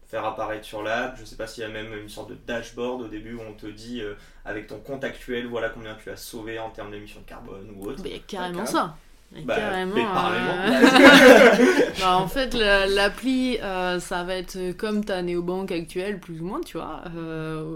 [0.08, 1.16] faire apparaître sur l'app.
[1.18, 3.54] Je sais pas s'il y a même une sorte de dashboard au début où on
[3.54, 7.20] te dit euh, avec ton compte actuel, voilà combien tu as sauvé en termes d'émissions
[7.20, 8.02] de carbone ou autre.
[8.02, 8.96] Bah, Il y a carrément ça.
[9.44, 9.94] Bah, carrément.
[9.96, 10.80] euh,
[12.00, 16.44] bah, en fait, la- l'appli, euh, ça va être comme ta néobanque actuelle, plus ou
[16.46, 17.02] moins, tu vois,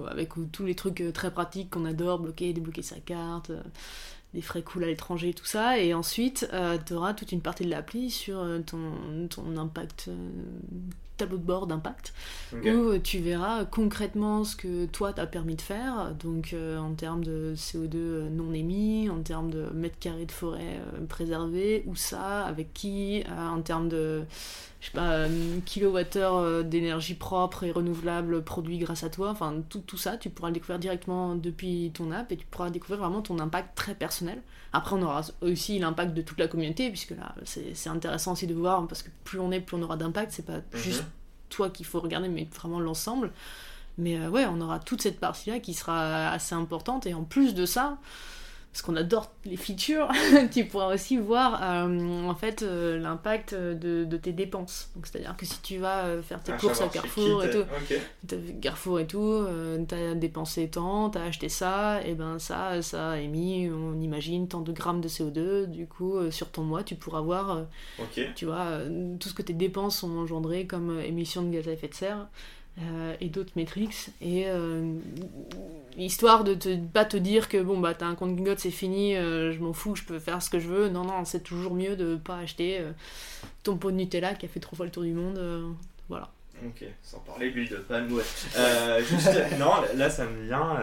[0.09, 3.51] avec tous les trucs très pratiques qu'on adore, bloquer, débloquer sa carte,
[4.33, 5.76] des frais cool à l'étranger, tout ça.
[5.78, 6.49] Et ensuite,
[6.87, 10.09] tu auras toute une partie de l'appli sur ton, ton impact,
[11.21, 12.12] tableau de bord d'impact
[12.53, 17.25] où tu verras concrètement ce que toi t'as permis de faire, donc euh, en termes
[17.25, 20.61] de CO2 non émis, en termes de mètres carrés de forêt
[20.95, 24.25] euh, préservés, où ça, avec qui, euh, en termes de
[24.81, 29.55] je sais pas, euh, kilowattheure euh, d'énergie propre et renouvelable produit grâce à toi, enfin
[29.68, 32.99] tout, tout ça, tu pourras le découvrir directement depuis ton app et tu pourras découvrir
[33.01, 34.41] vraiment ton impact très personnel.
[34.72, 38.55] Après, on aura aussi l'impact de toute la communauté, puisque là, c'est intéressant aussi de
[38.55, 40.81] voir, parce que plus on est, plus on aura d'impact, c'est pas Mhm.
[40.81, 41.05] juste
[41.49, 43.33] toi qu'il faut regarder, mais vraiment l'ensemble.
[43.99, 47.07] Mais euh, ouais, on aura toute cette partie-là qui sera assez importante.
[47.07, 47.99] Et en plus de ça,
[48.73, 50.09] parce qu'on adore les features,
[50.53, 54.91] tu pourras aussi voir euh, en fait euh, l'impact de, de tes dépenses.
[54.95, 57.64] Donc c'est-à-dire que si tu vas euh, faire tes Un courses à Carrefour et tout,
[58.62, 63.18] Carrefour et tout, euh, t'as dépensé tant, t'as acheté ça, et ben ça, ça a
[63.18, 65.66] émis, on imagine, tant de grammes de CO2.
[65.66, 67.66] Du coup, sur ton mois, tu pourras voir,
[68.37, 68.79] tu vois,
[69.18, 72.29] tout ce que tes dépenses ont engendré comme émissions de gaz à effet de serre
[72.83, 74.11] euh, et d'autres métriques.
[74.20, 74.95] Et euh,
[75.97, 79.16] histoire de te, pas te dire que bon, bah t'as un compte Gingot, c'est fini,
[79.16, 80.89] euh, je m'en fous, je peux faire ce que je veux.
[80.89, 82.83] Non, non, c'est toujours mieux de pas acheter
[83.62, 85.41] ton pot de Nutella qui a fait trois fois le tour du monde.
[86.09, 86.31] voilà.
[86.66, 89.03] Ok, sans parler l'huile de palme, ouais.
[89.09, 90.76] Juste, non, là ça me vient.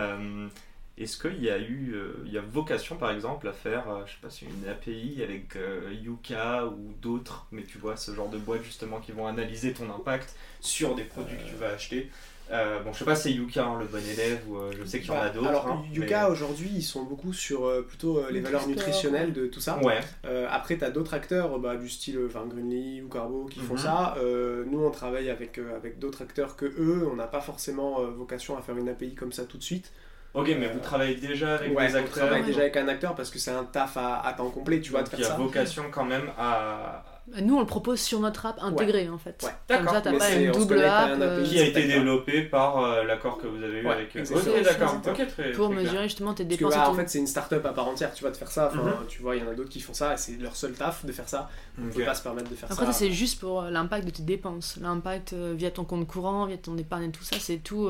[0.98, 4.02] Est-ce qu'il y a eu, euh, il y a vocation par exemple à faire, euh,
[4.08, 8.14] je sais pas si une API avec euh, Yuka ou d'autres, mais tu vois ce
[8.16, 11.68] genre de boîtes justement qui vont analyser ton impact sur des produits que tu vas
[11.70, 12.10] acheter?
[12.50, 15.00] Euh, bon, je sais pas, c'est Yuka hein, le bon élève ou euh, je sais
[15.02, 15.48] qu'il y en a Bah, d'autres.
[15.50, 19.48] Alors, hein, Yuka, aujourd'hui, ils sont beaucoup sur euh, plutôt euh, les valeurs nutritionnelles de
[19.48, 19.78] tout ça.
[19.84, 20.00] Ouais.
[20.26, 23.74] Euh, après, tu as d'autres acteurs bah, du style enfin, Greenlee ou Carbo qui font
[23.74, 23.80] Mhm.
[23.80, 24.16] ça.
[24.18, 27.06] Euh, nous, on travaille avec, euh, avec d'autres acteurs que eux.
[27.12, 29.92] On n'a pas forcément euh, vocation à faire une API comme ça tout de suite.
[30.38, 32.26] Ok, mais vous travaillez déjà avec ouais, des on acteurs.
[32.28, 34.92] travaille déjà avec un acteur parce que c'est un taf à, à temps complet, tu
[34.92, 35.36] vois, de faire il y a ça.
[35.36, 37.04] vocation quand même à.
[37.30, 39.42] Bah, Nous, on le propose sur notre app intégrée en fait.
[39.44, 39.50] Ouais.
[39.68, 39.94] Comme D'accord.
[39.96, 41.44] ça, t'as pas une on double app un euh.
[41.44, 44.16] Qui a été pas développé par euh, l'accord que vous avez eu Ouais, avec.
[44.16, 44.24] euh.
[44.34, 44.96] Ok, d'accord.
[45.04, 45.26] C'est Ok, très.
[45.26, 45.70] pour très clair.
[45.72, 46.76] mesurer justement tes Parce que, dépenses.
[46.76, 48.68] bah, en fait, c'est une start-up à part entière, tu vois, de faire ça.
[48.72, 49.08] Enfin, Mhm.
[49.10, 51.04] Tu vois, il y en a d'autres qui font ça et c'est leur seul taf
[51.06, 51.50] de faire ça.
[51.78, 51.96] On ne Ok.
[51.96, 52.94] peut pas se permettre de faire Après, ça.
[52.94, 54.78] ça, c'est juste pour l'impact de tes dépenses.
[54.82, 57.90] L'impact euh, via ton compte courant, via ton épargne et tout ça, c'est tout.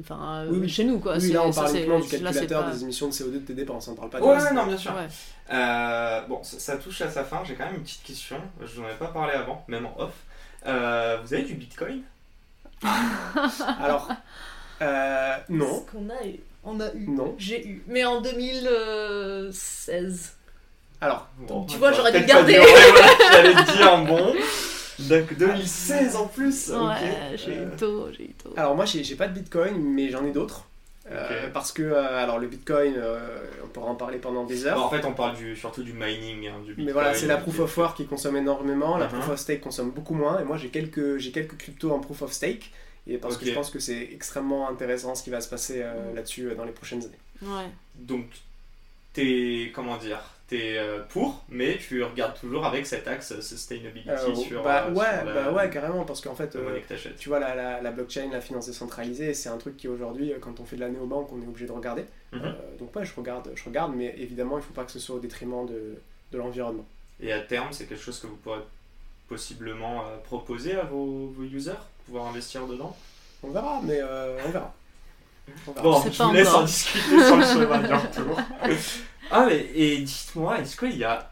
[0.00, 0.68] Enfin, euh, Oui, oui.
[0.68, 1.16] chez nous quoi.
[1.18, 3.54] Oui, là, on parle uniquement du là, calculateur pas- des émissions de CO2 de tes
[3.54, 3.88] dépenses.
[3.88, 4.92] On parle pas de Ouais, non, bien sûr.
[4.94, 5.08] Ouais.
[5.52, 7.42] Euh, bon, ça, ça touche à sa fin.
[7.44, 8.36] J'ai quand même une petite question.
[8.60, 10.12] Je vous en ai pas parlé avant, même en off.
[10.66, 12.02] Euh, vous avez du bitcoin?
[13.80, 14.08] Alors,
[14.82, 15.84] euh, non.
[15.86, 16.38] Ce qu'on a eu.
[16.64, 17.08] On a eu.
[17.08, 17.34] Non.
[17.38, 17.82] J'ai eu.
[17.88, 20.34] Mais en 2016.
[21.00, 22.60] Alors, Bon, tu vois, j'aurais dû garder.
[23.32, 24.34] J'allais dire bon.
[25.00, 26.68] Donc 2016 en plus.
[26.70, 28.52] Ouais, j'ai Euh, eu tôt, j'ai eu tôt.
[28.56, 30.64] alors moi, j'ai pas de bitcoin, mais j'en ai d'autres.
[31.10, 34.76] Euh, parce que, euh, alors, le bitcoin, euh, on pourra en parler pendant des heures.
[34.76, 36.84] Bon, en fait, on parle du, surtout du mining, hein, du bitcoin.
[36.86, 39.90] Mais voilà, c'est la proof of work qui consomme énormément, la proof of stake consomme
[39.90, 42.72] beaucoup moins, et moi j'ai quelques, j'ai quelques cryptos en proof of stake,
[43.06, 46.10] et parce que je pense que c'est extrêmement intéressant ce qui va se passer euh,
[46.10, 46.16] Mhm.
[46.16, 47.18] là-dessus euh, dans les prochaines années.
[47.56, 47.70] Ouais.
[47.94, 48.26] Donc,
[49.14, 54.34] t'es, comment dire, t'es euh, pour, mais tu regardes toujours avec cet axe sustainability Euh,
[54.34, 57.28] sur, bah, euh, ouais, sur la, bah ouais, carrément, parce qu'en fait, euh, que tu
[57.28, 60.64] vois, la, la, la blockchain, la finance décentralisée, c'est un truc qui aujourd'hui, quand on
[60.64, 62.04] fait de la néobanque, on est obligé de regarder.
[62.32, 62.40] Mhm.
[62.44, 65.16] Euh, donc ouais, je regarde, je regarde, mais évidemment, il faut pas que ce soit
[65.16, 65.96] au détriment de,
[66.32, 66.86] de l'environnement.
[67.20, 68.60] Et à terme, c'est quelque chose que vous pourrez
[69.28, 71.72] possiblement euh, proposer à vos, vos users,
[72.06, 72.96] pouvoir investir dedans?
[73.42, 74.74] On verra, mais euh, on verra.
[75.66, 75.82] On verra.
[75.82, 77.82] Bon, je vous laisse en discuter sur le chemin.
[79.30, 81.30] ah, mais et dites-moi, est-ce qu'il y a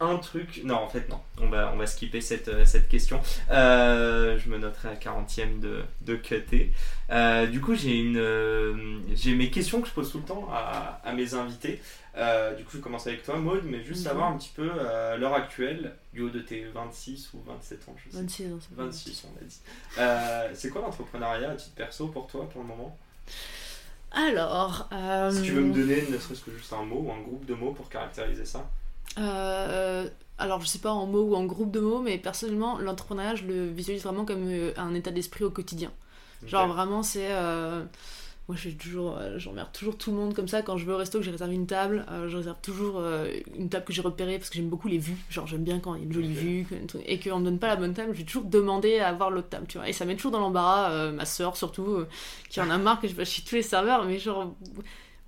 [0.00, 0.62] un truc.
[0.64, 1.20] Non, en fait, non.
[1.40, 3.20] On va, on va skipper cette, euh, cette question.
[3.52, 6.72] Euh, je me noterai à 40ème de, de cutter.
[7.10, 10.48] Euh, du coup, j'ai une, euh, j'ai mes questions que je pose tout le temps
[10.52, 11.80] à, à mes invités.
[12.58, 14.06] Du coup, je commence avec toi, Maud, mais juste Mhm.
[14.06, 14.64] savoir un petit peu
[15.18, 18.58] l'heure actuelle, du haut de tes 26 ou 27 ans, je sais 26 ans.
[18.60, 18.82] c'est bon.
[18.84, 20.56] 26, on a dit.
[20.58, 22.98] C'est quoi l'entrepreneuriat à titre perso pour toi pour le moment?
[24.12, 24.88] Alors.
[24.92, 27.44] euh, Si tu veux me donner ne serait-ce que juste un mot ou un groupe
[27.46, 28.68] de mots pour caractériser ça.
[29.18, 30.08] Euh,
[30.38, 33.44] alors, je sais pas en mots ou en groupe de mots, mais personnellement, l'entrepreneuriat, je
[33.44, 35.90] le visualise vraiment comme euh, un état d'esprit au quotidien.
[36.46, 37.28] Genre, vraiment, c'est.
[37.30, 37.84] euh,
[38.48, 39.16] Moi, je toujours.
[39.18, 40.62] euh, J'emmerde toujours tout le monde comme ça.
[40.62, 43.28] Quand je vais au resto, que j'ai réservé une table, euh, je réserve toujours euh,
[43.56, 45.16] une table que j'ai repérée parce que j'aime beaucoup les vues.
[45.30, 47.58] Genre, j'aime bien quand il y a une jolie vue que- et qu'on me donne
[47.60, 49.88] pas la bonne table, je vais toujours demander à avoir l'autre table, tu vois.
[49.88, 51.98] Et ça met toujours dans l'embarras, ma soeur surtout,
[52.50, 54.54] qui en a marre que je vais chez tous les serveurs, mais genre.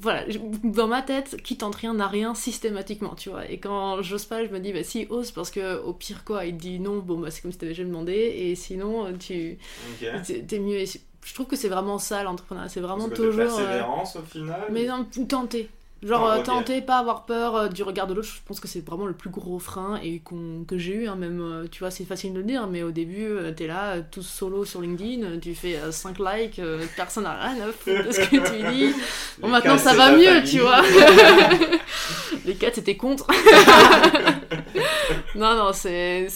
[0.01, 0.25] Voilà,
[0.65, 3.49] dans ma tête, qui tente rien n'a rien systématiquement, tu vois.
[3.49, 6.45] Et quand j'ose pas, je me dis, bah si, ose, parce que au pire, quoi,
[6.47, 9.57] il te dit non, bon, bah c'est comme si t'avais déjà demandé, et sinon, tu.
[9.93, 10.09] Ok.
[10.27, 10.83] T'es t'es mieux.
[11.25, 12.69] Je trouve que c'est vraiment ça l'entrepreneuriat.
[12.69, 13.33] C'est vraiment de toujours.
[13.41, 14.61] euh, persévérance au final.
[14.71, 15.69] mais non, tenter.
[16.03, 18.29] Genre euh, tenter, pas avoir peur euh, du regard de l'autre.
[18.29, 20.21] Je pense que c'est vraiment le plus gros frein et
[20.69, 21.09] que j'ai eu.
[21.09, 24.21] hein, même, tu vois, c'est facile de le dire, mais au début, t'es là, tout
[24.23, 26.61] solo sur LinkedIn, tu fais 5 likes,
[26.95, 28.95] personne n'a rien à foutre de ce que tu dis.
[29.41, 30.51] Bon, Les maintenant ça va mieux, famille.
[30.51, 30.83] tu vois.
[32.45, 33.27] Les 4 c'était contre.
[35.35, 36.29] non, non, c'est.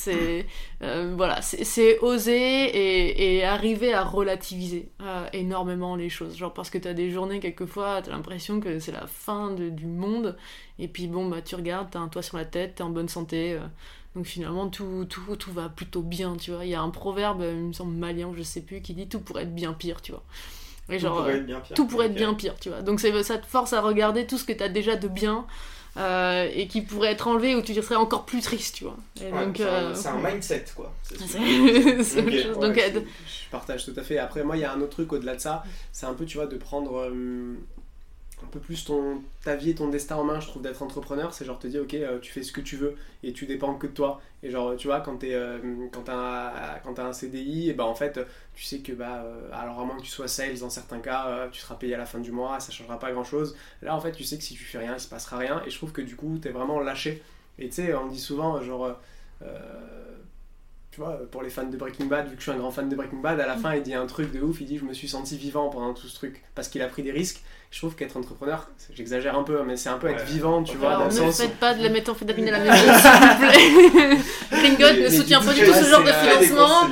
[0.82, 6.36] Euh, voilà, c'est- c'est oser et, et arriver à relativiser euh, énormément les choses.
[6.36, 9.86] Genre, parce que t'as des journées, quelquefois, t'as l'impression que c'est la fin de- du
[9.86, 10.36] monde.
[10.78, 13.08] Et puis, bon, bah, tu regardes, t'as un toit sur la tête, t'es en bonne
[13.08, 13.54] santé.
[13.54, 13.60] euh,
[14.14, 16.64] donc, finalement, tout, tout, tout va plutôt bien, tu vois.
[16.64, 19.20] Il y a un proverbe, il me semble malien, je sais plus, qui dit tout
[19.20, 20.22] pourrait être bien pire, tu vois.
[20.90, 21.76] Et Tout genre, pourrait être bien pire.
[21.76, 22.82] tout pourrait être bien pire, tu vois.
[22.82, 25.46] Donc c'est- ça te force à regarder tout ce que tu as déjà de bien
[25.98, 28.96] euh, et qui pourrait être enlevé ou tu serais encore plus triste, tu vois.
[29.20, 30.92] Et Ouais, donc, c'est un- euh, c'est un, mindset quoi.
[31.02, 31.18] C'est
[32.42, 32.56] chose.
[32.56, 34.18] Ouais, Donc, je, euh, je partage tout à fait.
[34.18, 35.64] Après, moi, il y a un autre truc au-delà de ça.
[35.92, 37.54] C'est un peu, tu vois, de prendre euh,
[38.44, 41.32] un peu plus ton, ta vie et ton destin en main, je trouve, d'être entrepreneur.
[41.34, 43.74] C'est genre te dire, ok, euh, tu fais ce que tu veux et tu dépends
[43.74, 44.20] que de toi.
[44.42, 45.58] Et genre, tu vois, quand t'es, euh,
[45.92, 48.20] quand t'as un, un CDI, et ben en fait,
[48.54, 51.48] tu sais que, bah, euh, alors à moins que tu sois sales, dans certains cas,
[51.50, 53.56] tu seras payé à la fin du mois, ça changera pas grand-chose.
[53.82, 55.62] Là, en fait, tu sais que si tu fais rien, il se passera rien.
[55.66, 57.22] Et je trouve que du coup, t'es vraiment lâché.
[57.58, 58.96] Et tu sais, on dit souvent, genre.
[60.98, 62.88] Tu vois, pour les fans de Breaking Bad, vu que je suis un grand fan
[62.88, 64.84] de Breaking Bad, à la fin il dit un truc de ouf, il dit je
[64.84, 67.40] me suis senti vivant pendant tout ce truc parce qu'il a pris des risques.
[67.70, 70.88] Je trouve qu'être entrepreneur, j'exagère un peu, mais c'est un peu être vivant, tu vois,
[70.94, 71.42] alors, dans le ne sens.
[71.42, 74.18] faites pas de la méthamphétamine à la maison, s'il vous plaît.
[74.76, 76.88] Gringot ne soutient pas du tout ce genre de financement.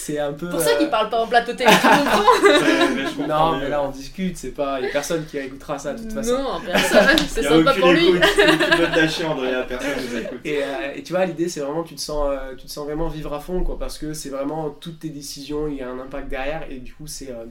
[0.00, 0.48] C'est un peu.
[0.48, 1.88] Pour ça euh, qu'il parle pas en plateau télé, tu
[3.18, 4.80] comprends Non, mais là on discute, c'est pas.
[4.80, 6.38] Y a personne qui écoutera ça de toute façon.
[6.38, 8.08] Non, personne, c'est Il y a sympa pour lui.
[8.08, 10.38] écoute, Andrea, personne nous écoute.
[10.44, 12.86] Et, euh, et tu vois, l'idée c'est vraiment tu te sens, euh, tu te sens
[12.86, 15.88] vraiment vivre à fond quoi, parce que c'est vraiment toutes tes décisions, il y a
[15.88, 17.44] un impact derrière et du coup c'est euh,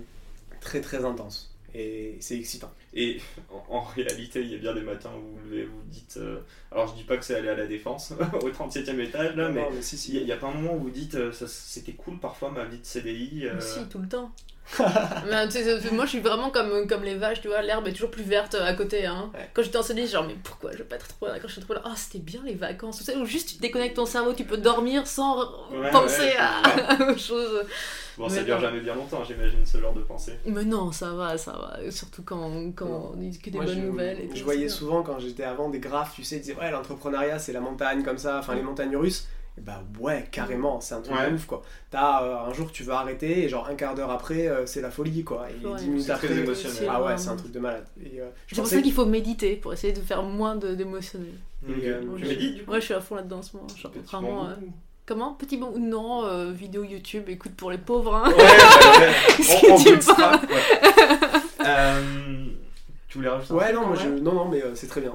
[0.62, 2.72] très très intense et c'est excitant.
[2.94, 3.22] Et
[3.70, 5.88] en, en réalité, il y a bien des matins où vous vous levez, vous vous
[5.90, 6.18] dites.
[6.18, 6.40] euh,
[6.72, 9.50] alors, je dis pas que c'est aller à la défense, au 37 e étage, là,
[9.50, 10.16] mais Non, mais si, si.
[10.16, 12.66] il n'y a, pas un moment où vous dites euh, ça, c'était cool parfois ma
[12.66, 13.46] vie de CDI.
[13.48, 14.32] euh, Si, tout le temps.
[15.28, 17.88] mais, tu sais, c'est- moi je suis vraiment comme, comme les vaches, tu vois, l'herbe
[17.88, 19.04] est toujours plus verte à côté.
[19.08, 19.32] Hein.
[19.34, 19.50] Ouais.
[19.56, 21.40] Quand j'étais en CDI, genre, mais pourquoi je veux pas être trop là?
[21.40, 24.06] Quand je suis trop là, ah c'était bien les vacances, ou juste tu déconnectes ton
[24.06, 25.40] cerveau, tu peux dormir sans
[25.72, 27.66] Ouais, penser ouais, à autre chose.
[28.20, 30.34] Bon, ça dure jamais bien longtemps, j'imagine, ce genre de pensée.
[30.46, 31.90] Mais non, ça va, ça va.
[31.92, 34.20] Surtout quand, quand on dit que des Moi, bonnes je, nouvelles.
[34.20, 36.70] Et tout, je voyais souvent quand j'étais avant des graphes, tu sais, ils disaient ouais,
[36.70, 39.28] l'entrepreneuriat c'est la montagne comme ça, enfin les montagnes russes.
[39.58, 41.30] Et bah ouais, carrément, c'est un truc Ouais.
[41.30, 41.62] de ouf quoi.
[41.92, 44.80] T'as euh, un jour tu veux arrêter et genre un quart d'heure après euh, c'est
[44.80, 45.48] la folie quoi.
[45.50, 45.76] Et Ouais.
[45.78, 46.28] 10 minutes après.
[46.90, 47.86] Ah ouais, c'est un truc de malade.
[48.00, 51.34] Euh, je C'est pour ça qu'il faut méditer pour essayer de faire moins d'émotionnel.
[51.68, 51.78] Et, Ok.
[51.84, 53.68] euh, je- médites du coup Ouais, je suis à fond là-dedans en ce moment.
[53.76, 54.50] Genre, vraiment.
[55.10, 58.16] Comment Petit bon Non, euh, vidéo YouTube, écoute pour les pauvres.
[58.16, 58.30] Hein.
[58.30, 59.92] Ouais, ouais, ouais.
[59.92, 60.00] Ouais.
[61.66, 62.46] Euh,
[63.08, 64.08] tu voulais rajouter Ouais, non, moi je...
[64.08, 65.12] non, non, mais euh, c'est très bien.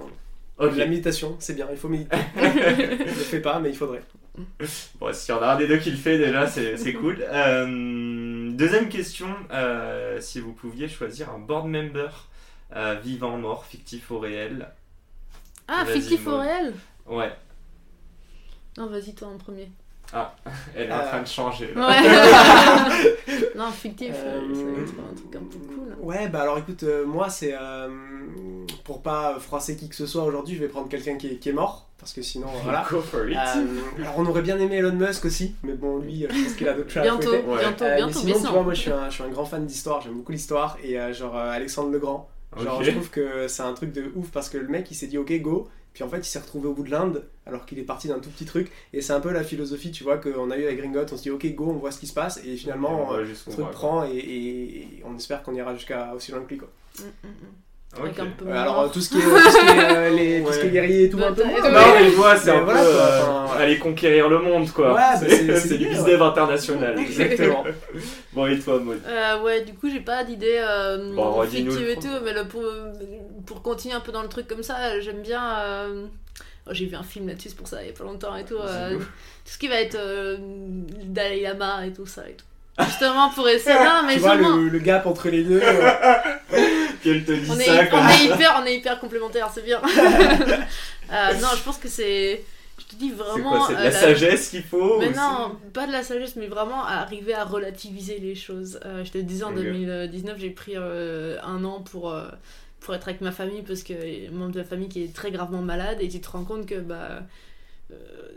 [0.58, 2.16] La méditation, c'est bien, il faut méditer.
[2.36, 4.02] je le fais pas, mais il faudrait.
[4.98, 7.24] Bon, si on a un des deux qui le fait déjà, c'est c'est cool.
[7.30, 12.28] Euh, deuxième question, euh, si vous pouviez choisir un board member
[12.74, 14.68] euh, vivant, mort, fictif ou réel.
[15.68, 16.40] Ah, Vas-y, fictif ou Maud.
[16.40, 16.74] réel?
[17.06, 17.32] Ouais,
[18.76, 19.70] Non, vas-y, toi en premier.
[20.76, 21.72] elle est en train de changer.
[21.74, 21.88] là.
[21.88, 23.16] Ouais.
[23.56, 25.96] non, fictif, euh, Euh, ça va être un truc un peu cool.
[26.00, 27.54] Ouais, bah alors écoute, euh, moi c'est.
[27.58, 27.88] euh,
[28.84, 31.48] pour pas froisser qui que ce soit aujourd'hui, je vais prendre quelqu'un qui est, qui
[31.48, 32.84] est mort, parce que sinon, voilà.
[32.90, 33.36] Go for it.
[33.36, 33.64] Euh,
[34.02, 36.74] alors on aurait bien aimé Elon Musk aussi, mais bon, lui, je pense qu'il a
[36.74, 37.30] d'autres choses à Bientôt.
[37.32, 37.58] Ouais.
[37.60, 39.28] bientôt, Euh, mais bientôt, sinon, mais tu vois, moi je suis un, je suis un
[39.28, 42.28] grand fan d'histoire, j'aime beaucoup l'histoire, et euh, genre euh, Alexandre le Grand,
[42.62, 42.84] genre Ok.
[42.84, 45.18] je trouve que c'est un truc de ouf parce que le mec il s'est dit
[45.18, 47.82] ok go, puis en fait il s'est retrouvé au bout de l'Inde alors qu'il est
[47.84, 50.56] parti d'un tout petit truc, et c'est un peu la philosophie, tu vois, qu'on a
[50.58, 52.56] eu avec Gringot, on se dit ok go, on voit ce qui se passe, et
[52.56, 53.06] finalement
[53.46, 56.48] On truc bout, prend, et, et- et on espère qu'on ira jusqu'à aussi loin que
[56.50, 56.68] lui quoi.
[56.98, 57.30] Mm, mm,
[58.02, 60.52] un peu alors euh, tout ce qui est, tout ce qui est, euh, les, tout
[60.52, 60.70] ce qui est Ouais.
[60.72, 62.86] guerrier et tout, un peu moins, mais- Non, mais je vois, c'est un voilà, peu
[62.86, 64.94] euh, enfin, aller conquérir le monde, quoi.
[64.94, 65.26] Ouais, bah,
[65.58, 66.98] c'est du business international.
[66.98, 67.64] Exactement.
[68.32, 68.98] bon, et toi, Maud?
[69.06, 72.62] Euh, ouais, du coup, j'ai pas d'idée euh, Bon, fictive et tout, mais le- pour,
[73.46, 75.58] pour continuer un peu dans le truc comme ça, j'aime bien.
[75.60, 76.06] euh,
[76.66, 78.44] oh, j'ai vu un film là-dessus, c'est pour ça, il y a pas longtemps et
[78.44, 78.56] tout.
[78.58, 79.04] euh, tout
[79.52, 80.36] ce qui va être euh,
[81.04, 82.44] Dalai Lama et tout ça et tout.
[82.80, 83.76] Justement pour essayer.
[83.78, 85.60] Non, mais tu vois justement, le, le gap entre les deux.
[85.62, 85.90] euh,
[87.02, 89.64] Qu'elle te dit on, est, ça on, comme est hyper, on est hyper complémentaires, c'est
[89.64, 89.80] bien.
[91.12, 92.42] Euh, non, je pense que c'est.
[92.78, 93.50] Je te dis C'est vraiment.
[93.58, 96.34] quoi C'est de euh, la la- sagesse qu'il faut Mais non, pas de la sagesse,
[96.36, 98.80] mais vraiment arriver à relativiser les choses.
[98.86, 99.56] Euh, je te disais en Ok.
[99.62, 102.24] 2019, j'ai pris euh, un an pour, euh,
[102.80, 105.04] pour être avec ma famille parce que y a un membre de la famille qui
[105.04, 107.20] est très gravement malade et tu te rends compte que bah,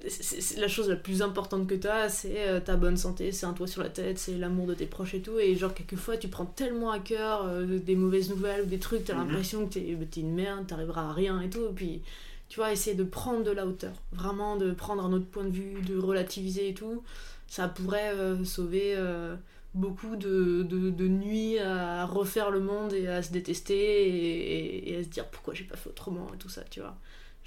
[0.08, 3.32] c'est- c'est la chose la plus importante que tu as, c'est euh, ta bonne santé,
[3.32, 5.40] c'est un toit sur la tête, c'est l'amour de tes proches et tout.
[5.40, 9.06] Et genre, quelquefois, tu prends tellement à cœur euh, des mauvaises nouvelles ou des trucs,
[9.06, 9.28] tu as Mhm.
[9.28, 11.66] l'impression que t'es es une merde, t'arriveras à rien et tout.
[11.70, 12.02] Et puis
[12.50, 15.50] tu vois, essayer de prendre de la hauteur, vraiment de prendre un autre point de
[15.52, 17.04] vue, de relativiser et tout,
[17.48, 19.36] ça pourrait euh, sauver euh,
[19.74, 23.76] beaucoup de, de, de nuits à refaire le monde et à se détester
[24.08, 26.80] et, et- et à se dire pourquoi j'ai pas fait autrement et tout ça, tu
[26.80, 26.96] vois.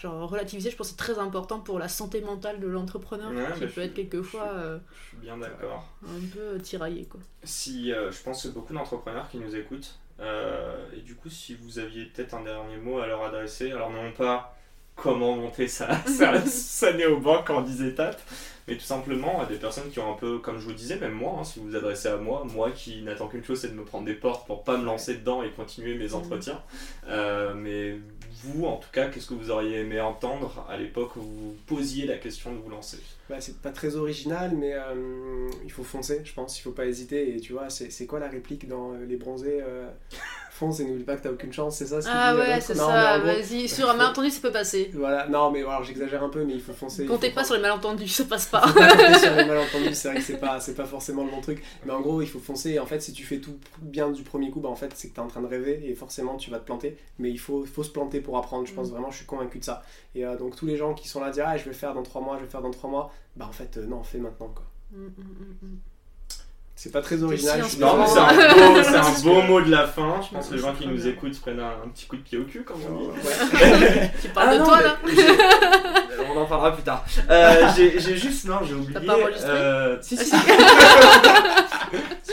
[0.00, 3.44] Genre relativiser, je pense que c'est très important pour la santé mentale de l'entrepreneur Ouais,
[3.54, 5.86] qui bah, peut je- être quelquefois euh, Je suis bien d'accord.
[6.06, 7.20] un peu euh, tiraillé quoi.
[7.44, 9.98] Si, euh, je pense que beaucoup d'entrepreneurs qui nous écoutent.
[10.20, 13.90] euh, et du coup, si vous aviez peut-être un dernier mot à leur adresser, alors
[13.90, 14.56] non pas
[14.96, 18.20] comment monter sa, sa, sa néobanque en 10 étapes,
[18.68, 21.12] mais tout simplement à des personnes qui ont un peu, comme je vous disais, même
[21.12, 23.74] moi, hein, si vous vous adressez à moi, moi qui n'attends qu'une chose, c'est de
[23.74, 26.60] me prendre des portes pour pas me lancer dedans et continuer mes entretiens.
[27.08, 27.98] Euh, mais
[28.44, 32.06] vous, en tout cas, qu'est-ce que vous auriez aimé entendre à l'époque où vous posiez
[32.06, 32.98] la question de vous lancer
[33.30, 36.58] bah, c'est pas très original, mais euh, il faut foncer, je pense.
[36.58, 37.36] Il faut pas hésiter.
[37.36, 39.88] Et tu vois, c'est quoi la réplique dans euh, Les Bronzés euh,
[40.60, 42.74] Fonce et n'oublie pas que t'as aucune chance, c'est ça ce Ah dit, ouais, c'est
[42.74, 44.90] ça, vas-y, sur un malentendu ça peut passer.
[44.92, 47.06] Voilà, non, mais alors j'exagère un peu, mais il faut foncer.
[47.06, 48.68] Comptez pas sur les malentendus, ça passe pas.
[48.68, 51.30] faut pas compter sur les malentendus, c'est vrai que c'est pas, c'est pas forcément le
[51.30, 51.62] bon truc.
[51.86, 52.72] Mais en gros, il faut foncer.
[52.72, 55.08] Et en fait, si tu fais tout bien du premier coup, bah en fait, c'est
[55.08, 56.98] que t'es en train de rêver et forcément tu vas te planter.
[57.18, 58.92] Mais il faut, faut se planter pour apprendre, je pense Mm.
[58.92, 59.82] vraiment, je suis convaincu de ça.
[60.14, 62.02] Et euh, donc, tous les gens qui sont là dire, ah, je vais faire dans
[62.02, 64.48] 3 mois, je vais faire dans 3 mois, bah en fait, euh, non, fais maintenant
[64.48, 64.64] quoi.
[64.92, 65.78] Mm, mm.
[66.82, 67.58] C'est pas très original.
[67.62, 68.28] si je suis Non, mais c'est un
[68.72, 70.18] beau, c'est un Parce beau que- mot de la fin.
[70.22, 72.22] Je pense que les gens qui nous écoutent se prennent un, un petit coup de
[72.22, 73.18] pied au cul, comme on dit.
[73.18, 74.10] Ouais.
[74.22, 74.98] Tu parles Ah de non, toi là
[76.34, 77.04] on en parlera plus tard.
[77.28, 78.94] Euh, j'ai j'ai juste, non, j'ai oublié.
[78.94, 80.30] T'as pas euh, Si, si, si.
[80.30, 80.38] ça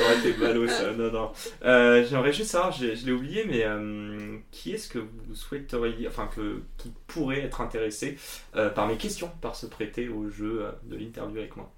[0.02, 0.91] aurait été ballot, ça.
[0.98, 1.32] Non, non.
[1.66, 6.08] Euh, J'aimerais juste savoir, j'ai- je l'ai oublié, mais euh, qui est-ce que vous souhaiteriez,
[6.08, 8.18] enfin, que, qui pourrait être intéressé
[8.56, 11.70] euh, par mes questions, par se prêter au jeu de l'interview avec moi?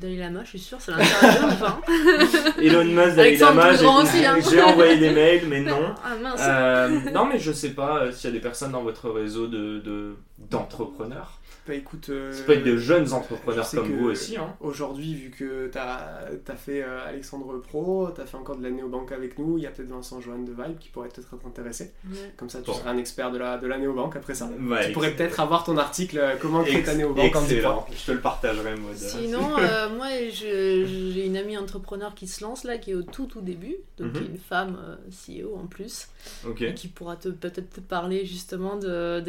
[0.00, 1.80] Dalai Lama, je suis sûre, ça l'intéresse enfin.
[2.60, 4.36] Elon Musk, Dalai Lama, Grand j'ai- aussi, hein.
[4.50, 5.94] j'ai envoyé des mails, mais non.
[6.04, 6.40] Ah mince.
[6.42, 9.46] Euh, non, mais je sais pas euh, s'il y a des personnes dans votre réseau
[9.46, 10.16] de de-
[10.50, 11.38] d'entrepreneurs.
[11.66, 12.10] Bah écoute.
[12.10, 14.36] euh, Ça peut être de jeunes entrepreneurs je comme vous aussi.
[14.36, 14.54] Hein.
[14.60, 18.68] Aujourd'hui, vu que tu as, fait euh, Alexandre Pro, tu as fait encore de la
[18.68, 21.46] néobanque avec nous, il y a peut-être Vincent Joanne de Vibe qui pourrait peut-être être
[21.46, 21.94] intéressé.
[22.10, 22.18] Ouais.
[22.36, 22.74] Comme ça, tu Bon.
[22.74, 24.46] seras un expert de la, de la néobanque après ça.
[24.60, 27.74] Ouais, tu pourrais peut-être avoir ton article Comment créer ta néobanque en 10 Excellent.
[27.78, 27.94] points.
[27.98, 28.90] Je te le partagerai, moi.
[28.94, 33.02] Sinon, euh, moi, je- j'ai une amie entrepreneur qui se lance là, qui est au
[33.02, 36.08] tout tout début, donc qui est une femme euh, CEO en plus,
[36.46, 36.62] Ok.
[36.62, 39.20] et qui pourra te peut-être te parler justement de,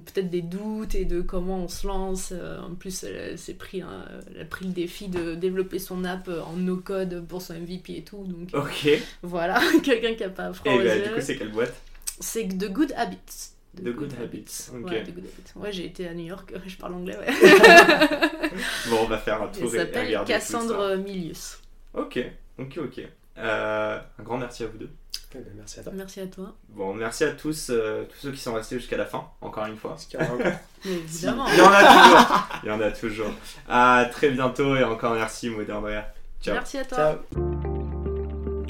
[0.00, 2.30] peut-être des doutes et de comment on se lance.
[2.32, 4.04] Euh, En plus, elle, elle s'est pris, un-
[4.34, 7.96] elle a pris le défi de développer son app en no code pour son MVP
[7.98, 8.86] et tout, donc euh, Ok.
[8.86, 11.02] Et voilà, quelqu'un qui a pas froid aux bah, yeux.
[11.04, 11.74] du coup, c'est quelle boîte?
[12.20, 13.50] C'est The Good Habits.
[13.76, 14.70] The Good Habits.
[14.72, 15.52] Ouais, The Good Habits.
[15.56, 17.26] Ouais, j'ai été à New York, je parle anglais, ouais.
[18.90, 21.58] Bon, on va faire un Elle tour et s'appelle regarder tout Cassandre Milius.
[21.94, 22.00] ça.
[22.00, 22.18] Ok.
[22.58, 23.00] Ok, ok.
[23.38, 24.90] Euh, un grand merci à vous deux.
[25.34, 25.92] Eh ben, merci à toi.
[25.96, 26.54] Merci à toi.
[26.68, 29.76] Bon, merci à tous, euh, tous ceux qui sont restés jusqu'à la fin, encore une
[29.78, 29.96] fois.
[29.96, 30.52] Qu'il y en a
[30.84, 31.46] évidemment.
[31.48, 32.48] Il y en a toujours.
[32.62, 33.30] Il y en a toujours.
[33.68, 36.02] À très bientôt et encore merci, et Andrea.
[36.42, 36.54] Ciao.
[36.54, 36.98] Merci à toi.
[37.34, 37.81] Ciao.